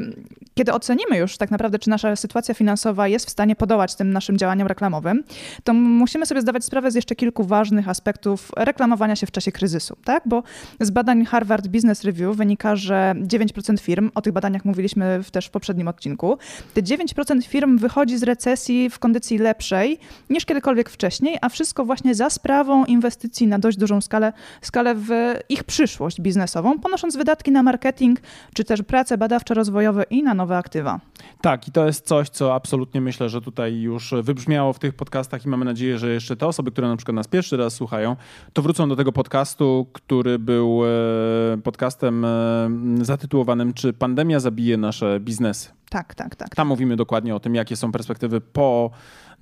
kiedy 0.53 0.73
ocenimy 0.73 1.17
już 1.17 1.37
tak 1.37 1.51
naprawdę, 1.51 1.79
czy 1.79 1.89
nasza 1.89 2.15
sytuacja 2.15 2.53
finansowa 2.53 3.07
jest 3.07 3.25
w 3.25 3.29
stanie 3.29 3.55
podołać 3.55 3.95
tym 3.95 4.13
naszym 4.13 4.37
działaniom 4.37 4.67
reklamowym, 4.67 5.23
to 5.63 5.73
musimy 5.73 6.25
sobie 6.25 6.41
zdawać 6.41 6.65
sprawę 6.65 6.91
z 6.91 6.95
jeszcze 6.95 7.15
kilku 7.15 7.43
ważnych 7.43 7.89
aspektów 7.89 8.51
reklamowania 8.57 9.15
się 9.15 9.27
w 9.27 9.31
czasie 9.31 9.51
kryzysu, 9.51 9.97
tak? 10.03 10.23
Bo 10.25 10.43
z 10.79 10.89
badań 10.89 11.25
Harvard 11.25 11.67
Business 11.67 12.03
Review 12.03 12.37
wynika, 12.37 12.75
że 12.75 13.15
9% 13.17 13.79
firm, 13.79 14.11
o 14.15 14.21
tych 14.21 14.33
badaniach 14.33 14.65
mówiliśmy 14.65 15.21
też 15.31 15.45
w 15.45 15.49
poprzednim 15.49 15.87
odcinku, 15.87 16.37
te 16.73 16.81
9% 16.81 17.43
firm 17.47 17.77
wychodzi 17.77 18.17
z 18.17 18.23
recesji 18.23 18.89
w 18.89 18.99
kondycji 18.99 19.32
lepszej 19.37 19.99
niż 20.29 20.45
kiedykolwiek 20.45 20.89
wcześniej, 20.89 21.37
a 21.41 21.49
wszystko 21.49 21.85
właśnie 21.85 22.15
za 22.15 22.29
sprawą 22.29 22.85
inwestycji 22.85 23.47
na 23.47 23.59
dość 23.59 23.77
dużą 23.77 24.01
skalę, 24.01 24.33
skalę 24.61 24.95
w 24.95 25.09
ich 25.49 25.63
przyszłość 25.63 26.21
biznesową, 26.21 26.79
ponosząc 26.79 27.15
wydatki 27.15 27.51
na 27.51 27.63
marketing, 27.63 28.19
czy 28.53 28.63
też 28.63 28.81
prace 28.81 29.17
badawczo-rozwojowe 29.17 30.03
i 30.09 30.23
na 30.23 30.33
nowe 30.33 30.57
aktywa. 30.57 30.99
Tak, 31.41 31.67
i 31.67 31.71
to 31.71 31.85
jest 31.85 32.05
coś, 32.05 32.29
co 32.29 32.55
absolutnie 32.55 33.01
myślę, 33.01 33.29
że 33.29 33.41
tutaj 33.41 33.79
już 33.79 34.13
wybrzmiało 34.23 34.73
w 34.73 34.79
tych 34.79 34.93
podcastach 34.93 35.45
i 35.45 35.49
mamy 35.49 35.65
nadzieję, 35.65 35.97
że 35.97 36.13
jeszcze 36.13 36.35
te 36.35 36.47
osoby, 36.47 36.71
które 36.71 36.87
na 36.87 36.97
przykład 36.97 37.15
nas 37.15 37.27
pierwszy 37.27 37.57
raz 37.57 37.73
słuchają, 37.73 38.15
to 38.53 38.61
wrócą 38.61 38.89
do 38.89 38.95
tego 38.95 39.11
podcastu, 39.11 39.87
który 39.93 40.39
był 40.39 40.81
e, 40.85 41.57
podcastem 41.57 42.25
e, 42.25 42.69
zatytułowanym 43.01 43.73
Czy 43.73 43.93
pandemia 43.93 44.39
zabije 44.39 44.77
nasze 44.77 45.19
biznesy? 45.19 45.69
Tak, 45.93 46.15
tak, 46.15 46.35
tak. 46.35 46.55
Tam 46.55 46.67
mówimy 46.67 46.95
dokładnie 46.95 47.35
o 47.35 47.39
tym, 47.39 47.55
jakie 47.55 47.75
są 47.75 47.91
perspektywy 47.91 48.41
po 48.41 48.91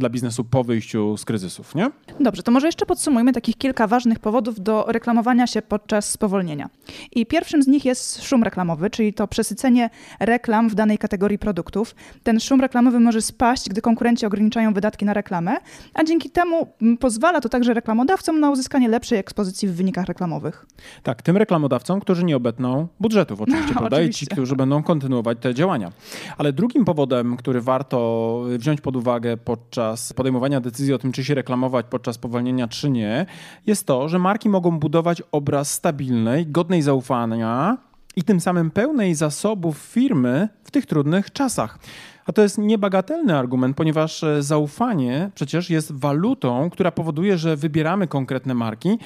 dla 0.02 0.10
biznesu 0.10 0.44
po 0.44 0.64
wyjściu 0.64 1.18
z 1.18 1.26
kryzysów, 1.26 1.76
nie? 1.76 1.92
Dobrze, 2.20 2.44
to 2.44 2.52
może 2.52 2.68
jeszcze 2.68 2.86
podsumujmy 2.86 3.34
takich 3.34 3.58
kilka 3.58 3.88
ważnych 3.88 4.20
powodów 4.20 4.60
do 4.60 4.86
reklamowania 4.88 5.48
się 5.48 5.62
podczas 5.62 6.10
spowolnienia. 6.10 6.70
I 7.12 7.26
pierwszym 7.26 7.64
z 7.64 7.68
nich 7.68 7.86
jest 7.86 8.24
szum 8.24 8.44
reklamowy, 8.44 8.90
czyli 8.90 9.14
to 9.14 9.28
przesycenie 9.28 9.90
reklam 10.20 10.70
w 10.70 10.76
danej 10.76 10.98
kategorii 10.98 11.40
produktów. 11.40 11.96
Ten 12.24 12.40
szum 12.40 12.62
reklamowy 12.62 13.00
może 13.00 13.22
spaść, 13.22 13.70
gdy 13.70 13.82
konkurenci 13.82 14.26
ograniczają 14.26 14.74
wydatki 14.74 15.06
na 15.06 15.14
reklamę, 15.14 15.58
a 15.94 16.04
dzięki 16.04 16.30
temu 16.30 16.68
pozwala 17.00 17.42
to 17.42 17.50
także 17.50 17.74
reklamodawcom 17.74 18.40
na 18.40 18.52
uzyskanie 18.52 18.90
lepszej 18.90 19.20
ekspozycji 19.20 19.68
w 19.68 19.76
wynikach 19.76 20.06
reklamowych. 20.06 20.66
Tak, 21.04 21.22
tym 21.22 21.38
reklamodawcom, 21.38 22.00
którzy 22.00 22.24
nie 22.24 22.36
obetną 22.36 22.88
budżetów 23.00 23.42
oczywiście, 23.42 23.74
no, 23.74 23.80
prawda? 23.80 23.98
Oczywiście. 23.98 24.26
I 24.26 24.28
ci, 24.28 24.36
którzy 24.36 24.56
będą 24.56 24.84
kontynuować 24.84 25.38
te 25.42 25.54
działania. 25.54 25.92
Ale 26.38 26.54
drugim 26.54 26.86
powodem, 26.86 27.38
który 27.38 27.62
warto 27.62 28.42
wziąć 28.58 28.82
pod 28.82 28.96
uwagę 28.96 29.38
podczas 29.38 29.91
podczas 29.92 30.14
podejmowania 30.14 30.62
decyzji 30.62 30.94
o 30.94 30.98
tym, 30.98 31.12
czy 31.12 31.24
się 31.24 31.36
reklamować 31.36 31.86
podczas 31.90 32.18
powolnienia, 32.18 32.68
czy 32.68 32.90
nie, 32.90 33.26
jest 33.68 33.88
to, 33.88 34.10
że 34.10 34.20
marki 34.20 34.50
mogą 34.50 34.80
budować 34.80 35.24
obraz 35.32 35.72
stabilnej, 35.72 36.48
godnej 36.48 36.82
zaufania 36.82 37.78
i 38.16 38.24
tym 38.24 38.42
samym 38.42 38.72
pełnej 38.72 39.16
zasobów 39.16 39.78
firmy 39.78 40.50
w 40.64 40.72
tych 40.72 40.86
trudnych 40.86 41.32
czasach. 41.32 41.80
A 42.26 42.32
to 42.32 42.42
jest 42.42 42.58
niebagatelny 42.58 43.38
argument, 43.38 43.78
ponieważ 43.78 44.24
e, 44.24 44.44
zaufanie 44.44 45.30
przecież 45.36 45.70
jest 45.70 45.92
walutą, 45.92 46.70
która 46.70 46.92
powoduje, 46.92 47.38
że 47.38 47.56
wybieramy 47.56 48.08
konkretne 48.08 48.54
marki 48.54 48.98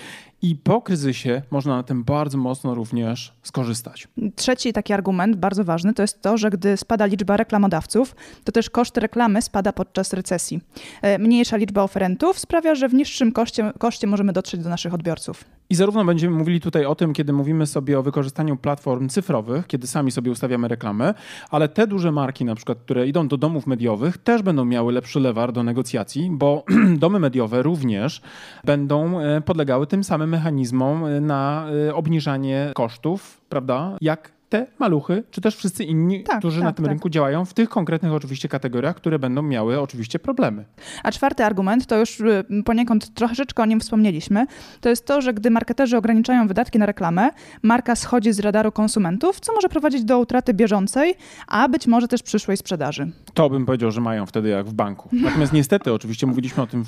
i 0.45 0.55
po 0.55 0.81
kryzysie 0.81 1.41
można 1.51 1.75
na 1.75 1.83
tym 1.83 2.03
bardzo 2.03 2.37
mocno 2.37 2.75
również 2.75 3.33
skorzystać. 3.43 4.07
Trzeci 4.35 4.73
taki 4.73 4.93
argument, 4.93 5.35
bardzo 5.35 5.63
ważny, 5.63 5.93
to 5.93 6.01
jest 6.01 6.21
to, 6.21 6.37
że 6.37 6.49
gdy 6.49 6.77
spada 6.77 7.05
liczba 7.05 7.37
reklamodawców, 7.37 8.15
to 8.43 8.51
też 8.51 8.69
koszt 8.69 8.97
reklamy 8.97 9.41
spada 9.41 9.73
podczas 9.73 10.13
recesji. 10.13 10.61
E, 11.01 11.19
mniejsza 11.19 11.57
liczba 11.57 11.83
oferentów 11.83 12.39
sprawia, 12.39 12.75
że 12.75 12.89
w 12.89 12.93
niższym 12.93 13.31
koszcie, 13.31 13.71
koszcie 13.79 14.07
możemy 14.07 14.33
dotrzeć 14.33 14.63
do 14.63 14.69
naszych 14.69 14.93
odbiorców. 14.93 15.45
I 15.69 15.75
zarówno 15.75 16.05
będziemy 16.05 16.37
mówili 16.37 16.61
tutaj 16.61 16.85
o 16.85 16.95
tym, 16.95 17.13
kiedy 17.13 17.33
mówimy 17.33 17.67
sobie 17.67 17.99
o 17.99 18.03
wykorzystaniu 18.03 18.57
platform 18.57 19.09
cyfrowych, 19.09 19.67
kiedy 19.67 19.87
sami 19.87 20.11
sobie 20.11 20.31
ustawiamy 20.31 20.67
reklamę, 20.67 21.13
ale 21.49 21.69
te 21.69 21.87
duże 21.87 22.11
marki, 22.11 22.45
na 22.45 22.55
przykład, 22.55 22.77
które 22.77 23.07
idą 23.07 23.27
do 23.27 23.37
domów 23.37 23.67
mediowych, 23.67 24.17
też 24.17 24.41
będą 24.41 24.65
miały 24.65 24.93
lepszy 24.93 25.19
lewar 25.19 25.51
do 25.51 25.63
negocjacji, 25.63 26.29
bo 26.31 26.63
domy 26.97 27.19
mediowe 27.19 27.63
również 27.63 28.21
będą 28.63 29.19
e, 29.19 29.41
podlegały 29.41 29.87
tym 29.87 30.03
samym 30.03 30.34
mechanizmom 30.35 31.25
na 31.25 31.65
e, 31.87 31.95
obniżanie 31.95 32.71
kosztów, 32.75 33.41
prawda, 33.49 33.97
jak 34.01 34.34
te 34.49 34.67
maluchy, 34.79 35.23
czy 35.31 35.41
też 35.41 35.55
wszyscy 35.55 35.83
inni, 35.83 36.23
Tak, 36.23 36.39
którzy 36.39 36.57
tak, 36.57 36.63
na 36.65 36.73
tym 36.73 36.85
tak. 36.85 36.89
rynku 36.89 37.09
działają 37.09 37.45
w 37.45 37.53
tych 37.53 37.69
konkretnych 37.69 38.13
oczywiście 38.13 38.49
kategoriach, 38.49 38.95
które 38.95 39.19
będą 39.19 39.41
miały 39.41 39.81
oczywiście 39.81 40.19
problemy. 40.19 40.65
A 41.03 41.11
czwarty 41.11 41.45
argument, 41.45 41.85
to 41.85 41.97
już 41.97 42.19
y, 42.19 42.43
poniekąd 42.65 43.13
troszeczkę 43.13 43.63
o 43.63 43.65
nim 43.65 43.79
wspomnieliśmy, 43.79 44.45
to 44.81 44.89
jest 44.89 45.05
to, 45.05 45.21
że 45.21 45.33
gdy 45.33 45.49
marketerzy 45.49 45.97
ograniczają 45.97 46.47
wydatki 46.47 46.79
na 46.79 46.85
reklamę, 46.85 47.29
marka 47.63 47.95
schodzi 47.95 48.33
z 48.33 48.39
radaru 48.39 48.71
konsumentów, 48.71 49.39
co 49.39 49.53
może 49.53 49.69
prowadzić 49.69 50.03
do 50.03 50.19
utraty 50.19 50.53
bieżącej, 50.53 51.15
a 51.47 51.69
być 51.69 51.87
może 51.87 52.07
też 52.07 52.23
przyszłej 52.23 52.57
sprzedaży. 52.57 53.11
To 53.33 53.49
bym 53.49 53.65
powiedział, 53.65 53.91
że 53.91 54.01
mają 54.01 54.25
wtedy 54.25 54.49
jak 54.49 54.65
w 54.65 54.73
banku. 54.73 55.09
Natomiast 55.13 55.53
niestety, 55.53 55.93
oczywiście 55.93 56.27
mówiliśmy 56.27 56.63
o 56.63 56.67
tym 56.67 56.85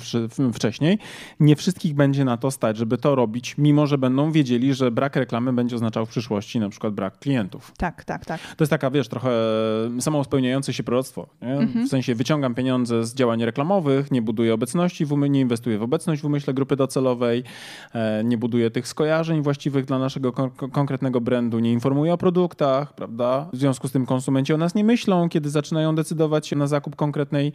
wcześniej, 0.52 0.98
nie 1.40 1.56
wszystkich 1.56 1.94
będzie 1.94 2.24
na 2.24 2.36
to 2.36 2.50
stać, 2.50 2.76
żeby 2.76 2.98
to 2.98 3.14
robić, 3.14 3.54
mimo 3.58 3.86
że 3.86 3.98
będą 3.98 4.32
wiedzieli, 4.32 4.74
że 4.74 4.90
brak 4.90 5.16
reklamy 5.16 5.52
będzie 5.52 5.76
oznaczał 5.76 6.06
w 6.06 6.08
przyszłości 6.08 6.60
na 6.60 6.68
przykład 6.68 6.94
brak 6.94 7.18
klientów. 7.18 7.47
Tak, 7.76 8.04
tak, 8.04 8.24
tak. 8.26 8.40
To 8.40 8.64
jest 8.64 8.70
taka, 8.70 8.90
wiesz, 8.90 9.08
trochę 9.08 9.30
samouspełniające 10.00 10.72
się 10.72 10.82
proroctwo. 10.82 11.26
Mhm. 11.40 11.86
W 11.86 11.88
sensie 11.90 12.14
wyciągam 12.14 12.54
pieniądze 12.54 13.04
z 13.06 13.14
działań 13.14 13.44
reklamowych, 13.44 14.10
nie 14.10 14.22
buduję 14.22 14.54
obecności, 14.54 15.06
w 15.06 15.12
umy- 15.12 15.28
nie 15.30 15.40
inwestuję 15.40 15.78
w 15.78 15.82
obecność 15.82 16.22
w 16.22 16.24
umyśle 16.24 16.54
grupy 16.54 16.76
docelowej, 16.76 17.44
e, 17.94 18.24
nie 18.24 18.38
buduję 18.38 18.70
tych 18.70 18.88
skojarzeń 18.88 19.42
właściwych 19.42 19.84
dla 19.84 19.98
naszego 19.98 20.32
kon- 20.32 20.50
konkretnego 20.50 21.20
brandu, 21.20 21.58
nie 21.58 21.72
informuję 21.72 22.12
o 22.14 22.18
produktach, 22.18 22.94
prawda? 22.94 23.48
W 23.52 23.56
związku 23.56 23.88
z 23.88 23.92
tym 23.92 24.06
konsumenci 24.06 24.52
o 24.52 24.56
nas 24.56 24.74
nie 24.74 24.84
myślą, 24.84 25.28
kiedy 25.28 25.50
zaczynają 25.50 25.94
decydować 25.94 26.46
się 26.46 26.56
na 26.56 26.66
zakup 26.66 26.96
konkretnej 26.96 27.52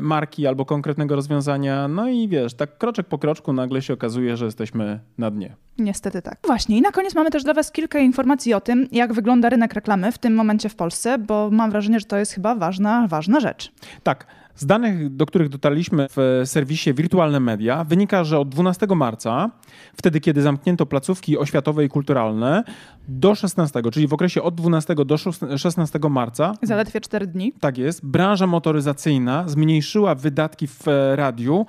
marki 0.00 0.46
albo 0.46 0.64
konkretnego 0.64 1.14
rozwiązania. 1.16 1.88
No 1.88 2.08
i 2.08 2.28
wiesz, 2.28 2.54
tak 2.54 2.78
kroczek 2.78 3.06
po 3.06 3.18
kroczku 3.18 3.52
nagle 3.52 3.82
się 3.82 3.94
okazuje, 3.94 4.36
że 4.36 4.44
jesteśmy 4.44 5.00
na 5.18 5.30
dnie. 5.30 5.56
Niestety 5.78 6.22
tak. 6.22 6.38
Właśnie 6.46 6.78
i 6.78 6.82
na 6.82 6.90
koniec 6.92 7.14
mamy 7.14 7.30
też 7.30 7.44
dla 7.44 7.54
Was 7.54 7.72
kilka 7.72 7.98
informacji 7.98 8.54
o 8.54 8.60
tym, 8.60 8.88
jak 8.92 9.12
wygląda 9.12 9.27
rynek 9.50 9.74
reklamy 9.74 10.12
w 10.12 10.18
tym 10.18 10.34
momencie 10.34 10.68
w 10.68 10.74
Polsce, 10.74 11.18
bo 11.18 11.50
mam 11.52 11.70
wrażenie, 11.70 12.00
że 12.00 12.06
to 12.06 12.16
jest 12.16 12.32
chyba 12.32 12.54
ważna, 12.54 13.06
ważna 13.08 13.40
rzecz. 13.40 13.72
Tak. 14.02 14.26
Z 14.54 14.66
danych, 14.66 15.16
do 15.16 15.26
których 15.26 15.48
dotarliśmy 15.48 16.06
w 16.16 16.42
serwisie 16.44 16.94
Wirtualne 16.94 17.40
Media, 17.40 17.84
wynika, 17.84 18.24
że 18.24 18.38
od 18.38 18.48
12 18.48 18.86
marca, 18.96 19.50
wtedy 19.96 20.20
kiedy 20.20 20.42
zamknięto 20.42 20.86
placówki 20.86 21.38
oświatowe 21.38 21.84
i 21.84 21.88
kulturalne, 21.88 22.64
do 23.08 23.34
16, 23.34 23.82
czyli 23.92 24.08
w 24.08 24.12
okresie 24.12 24.42
od 24.42 24.54
12 24.54 24.94
do 24.94 25.16
16 25.56 25.98
marca, 26.10 26.54
Zaledwie 26.62 27.00
4 27.00 27.26
dni. 27.26 27.52
tak 27.60 27.78
jest, 27.78 28.06
branża 28.06 28.46
motoryzacyjna 28.46 29.48
zmniejszyła 29.48 30.14
wydatki 30.14 30.66
w 30.66 30.84
radiu 31.14 31.66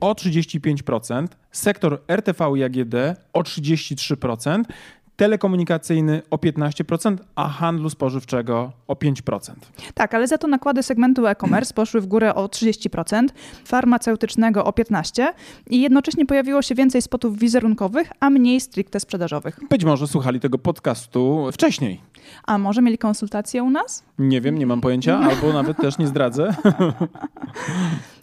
o 0.00 0.12
35%, 0.12 1.26
sektor 1.52 2.02
RTV 2.08 2.44
i 2.56 2.64
AGD 2.64 2.94
o 3.32 3.40
33%, 3.40 4.62
telekomunikacyjny 5.18 6.22
o 6.30 6.36
15%, 6.36 7.16
a 7.36 7.48
handlu 7.48 7.90
spożywczego 7.90 8.72
o 8.88 8.94
5%. 8.94 9.52
Tak, 9.94 10.14
ale 10.14 10.28
za 10.28 10.38
to 10.38 10.48
nakłady 10.48 10.82
segmentu 10.82 11.26
e-commerce 11.26 11.74
poszły 11.74 12.00
w 12.00 12.06
górę 12.06 12.34
o 12.34 12.46
30%, 12.46 13.26
farmaceutycznego 13.64 14.64
o 14.64 14.70
15% 14.70 15.26
i 15.70 15.80
jednocześnie 15.80 16.26
pojawiło 16.26 16.62
się 16.62 16.74
więcej 16.74 17.02
spotów 17.02 17.38
wizerunkowych, 17.38 18.10
a 18.20 18.30
mniej 18.30 18.60
stricte 18.60 19.00
sprzedażowych. 19.00 19.60
Być 19.70 19.84
może 19.84 20.08
słuchali 20.08 20.40
tego 20.40 20.58
podcastu 20.58 21.48
wcześniej. 21.52 22.00
A 22.46 22.58
może 22.58 22.82
mieli 22.82 22.98
konsultacje 22.98 23.62
u 23.62 23.70
nas? 23.70 24.04
Nie 24.18 24.40
wiem, 24.40 24.58
nie 24.58 24.66
mam 24.66 24.80
pojęcia, 24.80 25.18
albo 25.18 25.52
nawet 25.52 25.76
też 25.76 25.98
nie 25.98 26.06
zdradzę. 26.06 26.54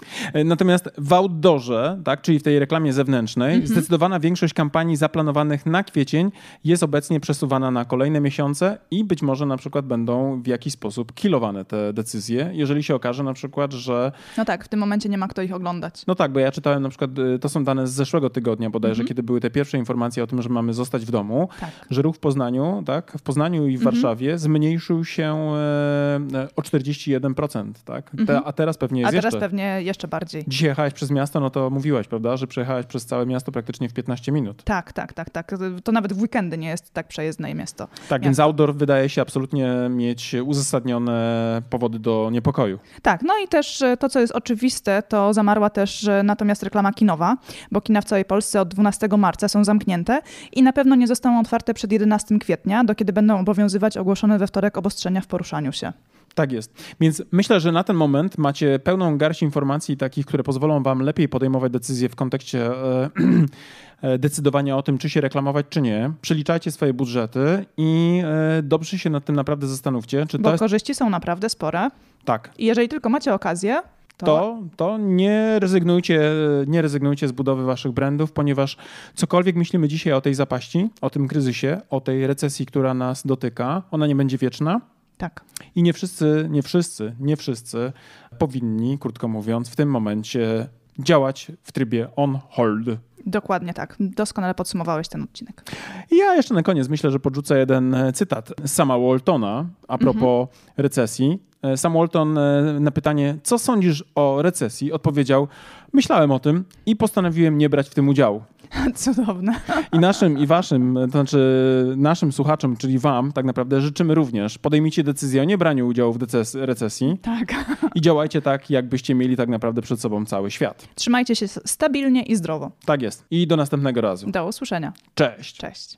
Natomiast 0.46 0.90
w 0.98 1.14
outdoorze, 1.14 2.02
tak, 2.04 2.22
czyli 2.22 2.40
w 2.40 2.44
tej 2.44 2.60
reklamie 2.60 2.94
zewnętrznej, 2.94 3.68
zdecydowana 3.68 4.20
większość 4.20 4.54
kampanii 4.54 4.96
zaplanowanych 4.96 5.66
na 5.66 5.84
kwiecień 5.84 6.32
jest 6.64 6.84
obecnie 6.84 7.20
przesuwana 7.20 7.72
na 7.72 7.86
kolejne 7.86 8.22
miesiące 8.22 8.78
i 8.92 9.04
być 9.04 9.22
może 9.22 9.46
na 9.46 9.58
przykład 9.58 9.86
będą 9.86 10.42
w 10.42 10.48
jakiś 10.48 10.74
sposób 10.74 11.14
kilowane 11.14 11.66
te 11.66 11.94
decyzje, 11.94 12.50
jeżeli 12.54 12.84
się 12.84 12.96
okaże 12.96 13.24
na 13.24 13.34
przykład, 13.34 13.74
że 13.74 14.12
No 14.38 14.46
tak, 14.46 14.66
w 14.66 14.68
tym 14.68 14.80
momencie 14.80 15.10
nie 15.10 15.18
ma 15.18 15.28
kto 15.28 15.42
ich 15.42 15.54
oglądać. 15.54 16.04
no 16.08 16.16
tak, 16.16 16.32
bo 16.32 16.40
ja 16.40 16.52
czytałem 16.52 16.84
na 16.84 16.90
przykład, 16.90 17.20
y, 17.20 17.40
to 17.40 17.50
są 17.50 17.64
dane 17.64 17.88
z 17.88 17.92
zeszłego 17.92 18.30
tygodnia 18.30 18.70
bodajże, 18.70 19.04
kiedy 19.04 19.24
były 19.24 19.40
te 19.40 19.50
pierwsze 19.50 19.78
informacje 19.78 20.24
o 20.24 20.28
tym, 20.28 20.42
że 20.42 20.50
mamy 20.50 20.74
zostać 20.74 21.06
w 21.06 21.12
domu, 21.12 21.50
Tak. 21.60 21.70
że 21.90 22.02
ruch 22.02 22.16
w 22.16 22.20
Poznaniu, 22.20 22.84
tak, 22.86 23.12
w 23.18 23.22
Poznaniu 23.22 23.68
i 23.68 23.78
w 23.78 23.84
Warszawie 23.84 24.38
zmniejszył 24.38 25.06
się 25.06 25.24
e, 25.24 26.20
e, 26.34 26.48
o 26.56 26.62
41%, 26.62 27.72
tak? 27.86 28.12
Te, 28.28 28.42
a 28.44 28.52
teraz 28.54 28.78
pewnie 28.78 29.02
jest 29.02 29.08
A 29.10 29.12
teraz 29.12 29.24
jeszcze. 29.34 29.40
pewnie 29.40 29.82
jeszcze 29.82 29.95
bardziej. 30.08 30.44
Dzisiaj 30.48 30.70
jechałeś 30.70 30.94
przez 30.94 31.12
miasto, 31.12 31.40
no 31.40 31.50
to 31.50 31.70
mówiłaś, 31.70 32.08
prawda, 32.08 32.38
że 32.38 32.48
przejechałeś 32.48 32.86
przez 32.86 33.06
całe 33.06 33.26
miasto 33.26 33.52
praktycznie 33.52 33.90
w 33.90 33.94
15 33.94 34.32
minut. 34.32 34.64
Tak, 34.64 34.94
tak, 34.94 35.14
tak, 35.14 35.30
tak. 35.30 35.52
To 35.84 35.92
nawet 35.92 36.14
w 36.14 36.22
weekendy 36.22 36.58
nie 36.58 36.68
jest 36.68 36.94
tak 36.94 37.08
przejezdne 37.08 37.56
miasto. 37.56 37.88
Tak, 38.10 38.22
więc 38.22 38.40
outdoor 38.40 38.76
wydaje 38.76 39.10
się 39.10 39.22
absolutnie 39.22 39.72
mieć 39.90 40.36
uzasadnione 40.46 41.62
powody 41.70 42.00
do 42.00 42.30
niepokoju. 42.32 42.80
Tak, 43.02 43.22
no 43.24 43.34
i 43.46 43.48
też 43.48 43.82
e, 43.82 43.98
to, 43.98 44.10
co 44.10 44.20
jest 44.20 44.34
oczywiste, 44.34 45.04
to 45.04 45.34
zamarła 45.34 45.70
też 45.70 46.08
e, 46.08 46.24
natomiast 46.24 46.64
reklama 46.64 46.94
kinowa, 46.94 47.38
bo 47.72 47.82
kina 47.82 48.02
w 48.02 48.06
całej 48.06 48.26
Polsce 48.26 48.62
od 48.62 48.68
12 48.68 49.08
marca 49.18 49.48
są 49.48 49.64
zamknięte 49.64 50.22
i 50.54 50.64
na 50.64 50.74
pewno 50.74 50.96
nie 50.96 51.08
zostaną 51.08 51.40
otwarte 51.40 51.74
przed 51.74 51.92
11 51.92 52.40
kwietnia, 52.40 52.84
do 52.84 52.96
kiedy 52.96 53.14
będą 53.14 53.40
obowiązywać 53.40 53.98
ogłoszone 53.98 54.40
we 54.40 54.48
wtorek 54.48 54.78
obostrzenia 54.78 55.22
w 55.22 55.28
poruszaniu 55.28 55.72
się. 55.72 55.94
Tak 56.36 56.52
jest. 56.52 56.96
Więc 57.00 57.24
myślę, 57.32 57.60
że 57.60 57.72
na 57.72 57.84
ten 57.84 57.96
moment 57.96 58.38
macie 58.38 58.80
pełną 58.80 59.18
garść 59.18 59.42
informacji 59.42 59.98
takich, 59.98 60.26
które 60.26 60.44
pozwolą 60.44 60.84
wam 60.84 61.02
lepiej 61.02 61.30
podejmować 61.30 61.72
decyzje 61.72 62.10
w 62.10 62.16
kontekście 62.16 62.72
e, 62.72 63.10
e, 64.02 64.18
decydowania 64.18 64.78
o 64.78 64.84
tym, 64.84 64.98
czy 64.98 65.10
się 65.10 65.22
reklamować, 65.22 65.66
czy 65.70 65.82
nie. 65.82 66.12
Przeliczajcie 66.22 66.72
swoje 66.72 66.94
budżety 66.94 67.66
i 67.78 68.22
e, 68.26 68.64
dobrze 68.64 69.00
się 69.00 69.10
nad 69.10 69.26
tym 69.26 69.36
naprawdę 69.36 69.68
zastanówcie, 69.68 70.26
czy 70.26 70.38
to 70.38 70.44
Bo 70.44 70.50
jest... 70.50 70.60
korzyści 70.60 70.96
są 70.96 71.10
naprawdę 71.10 71.50
spore 71.50 71.90
Tak. 72.26 72.52
i 72.58 72.66
jeżeli 72.66 72.90
tylko 72.90 73.10
macie 73.10 73.34
okazję, 73.34 73.82
to, 74.18 74.26
To, 74.26 74.60
to 74.76 74.98
nie, 74.98 75.60
rezygnujcie, 75.60 76.22
nie 76.68 76.82
rezygnujcie 76.82 77.28
z 77.28 77.32
budowy 77.32 77.64
waszych 77.66 77.92
brandów, 77.92 78.32
ponieważ 78.32 78.78
cokolwiek 79.16 79.56
myślimy 79.56 79.88
dzisiaj 79.88 80.14
o 80.14 80.22
tej 80.22 80.34
zapaści, 80.34 80.90
o 81.02 81.10
tym 81.10 81.28
kryzysie, 81.28 81.82
o 81.90 82.02
tej 82.02 82.28
recesji, 82.28 82.66
która 82.66 82.94
nas 82.94 83.28
dotyka, 83.28 83.84
ona 83.92 84.08
nie 84.08 84.16
będzie 84.16 84.38
wieczna. 84.38 84.82
Tak. 85.18 85.44
I 85.76 85.84
nie 85.84 85.94
wszyscy, 85.94 86.48
nie 86.50 86.64
wszyscy, 86.64 87.16
nie 87.20 87.38
wszyscy 87.38 87.94
powinni, 88.38 89.00
krótko 89.00 89.28
mówiąc, 89.28 89.70
w 89.70 89.76
tym 89.76 89.90
momencie 89.90 90.68
działać 91.00 91.52
w 91.64 91.72
trybie 91.72 92.08
on 92.16 92.40
hold. 92.50 92.88
Dokładnie 93.26 93.74
tak. 93.74 93.96
Doskonale 94.00 94.54
podsumowałeś 94.54 95.08
ten 95.08 95.24
odcinek. 95.24 95.64
I 96.12 96.18
ja 96.18 96.36
jeszcze 96.36 96.54
na 96.54 96.64
koniec 96.64 96.90
myślę, 96.90 97.12
że 97.12 97.20
podrzucę 97.20 97.60
jeden 97.60 97.96
cytat 98.14 98.54
z 98.64 98.72
sama 98.72 99.00
Waltona 99.00 99.66
a 99.88 99.98
propos 99.98 100.48
recesji. 100.78 101.40
Sam 101.76 101.94
Walton 101.94 102.38
e, 102.38 102.80
na 102.80 102.92
pytanie, 102.92 103.38
co 103.44 103.60
sądzisz 103.60 104.04
o 104.16 104.42
recesji, 104.42 104.92
odpowiedział: 104.92 105.48
Myślałem 105.94 106.32
o 106.32 106.40
tym 106.40 106.66
i 106.86 106.96
postanowiłem 106.96 107.58
nie 107.58 107.70
brać 107.70 107.90
w 107.90 107.94
tym 107.94 108.10
udziału. 108.10 108.44
Cudowne. 108.96 109.54
I 109.94 110.00
naszym, 110.00 110.38
i 110.40 110.46
waszym, 110.48 110.98
to 111.02 111.08
znaczy 111.12 111.94
naszym 111.98 112.32
słuchaczom, 112.32 112.78
czyli 112.78 113.00
wam, 113.00 113.32
tak 113.32 113.46
naprawdę 113.46 113.82
życzymy 113.82 114.16
również. 114.16 114.58
Podejmijcie 114.58 115.04
decyzję 115.04 115.42
o 115.42 115.46
niebraniu 115.46 115.88
udziału 115.88 116.14
w 116.14 116.18
deces- 116.18 116.66
recesji 116.66 117.18
Tak. 117.22 117.54
i 117.96 118.02
działajcie 118.02 118.42
tak, 118.42 118.70
jakbyście 118.70 119.16
mieli 119.16 119.38
tak 119.38 119.50
naprawdę 119.50 119.82
przed 119.82 120.00
sobą 120.02 120.26
cały 120.26 120.52
świat. 120.52 120.88
Trzymajcie 120.96 121.36
się 121.36 121.48
stabilnie 121.48 122.24
i 122.24 122.36
zdrowo. 122.36 122.72
Tak 122.86 123.02
jest. 123.02 123.26
I 123.32 123.48
do 123.48 123.56
następnego 123.56 124.02
razu. 124.02 124.32
Do 124.32 124.48
usłyszenia. 124.48 124.94
Cześć. 125.16 125.58
Cześć. 125.58 125.98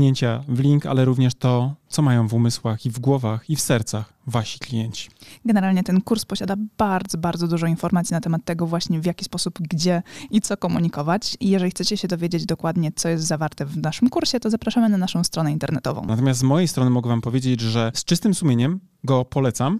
kliknięcia 0.01 0.43
w 0.47 0.59
link, 0.59 0.85
ale 0.85 1.05
również 1.05 1.35
to, 1.35 1.75
co 1.87 2.01
mają 2.01 2.27
w 2.27 2.33
umysłach 2.33 2.85
i 2.85 2.89
w 2.89 2.99
głowach 2.99 3.49
i 3.49 3.55
w 3.55 3.61
sercach 3.61 4.13
wasi 4.27 4.59
klienci. 4.59 5.09
Generalnie 5.45 5.83
ten 5.83 6.01
kurs 6.01 6.25
posiada 6.25 6.55
bardzo, 6.77 7.17
bardzo 7.17 7.47
dużo 7.47 7.67
informacji 7.67 8.13
na 8.13 8.21
temat 8.21 8.45
tego 8.45 8.67
właśnie 8.67 8.99
w 8.99 9.05
jaki 9.05 9.25
sposób, 9.25 9.59
gdzie 9.59 10.03
i 10.31 10.41
co 10.41 10.57
komunikować. 10.57 11.37
I 11.39 11.49
jeżeli 11.49 11.71
chcecie 11.71 11.97
się 11.97 12.07
dowiedzieć 12.07 12.45
dokładnie, 12.45 12.91
co 12.95 13.09
jest 13.09 13.25
zawarte 13.25 13.65
w 13.65 13.77
naszym 13.77 14.09
kursie, 14.09 14.39
to 14.39 14.49
zapraszamy 14.49 14.89
na 14.89 14.97
naszą 14.97 15.23
stronę 15.23 15.51
internetową. 15.51 16.05
Natomiast 16.05 16.39
z 16.39 16.43
mojej 16.43 16.67
strony 16.67 16.89
mogę 16.89 17.09
wam 17.09 17.21
powiedzieć, 17.21 17.61
że 17.61 17.91
z 17.93 18.05
czystym 18.05 18.33
sumieniem 18.33 18.79
go 19.03 19.25
polecam 19.25 19.79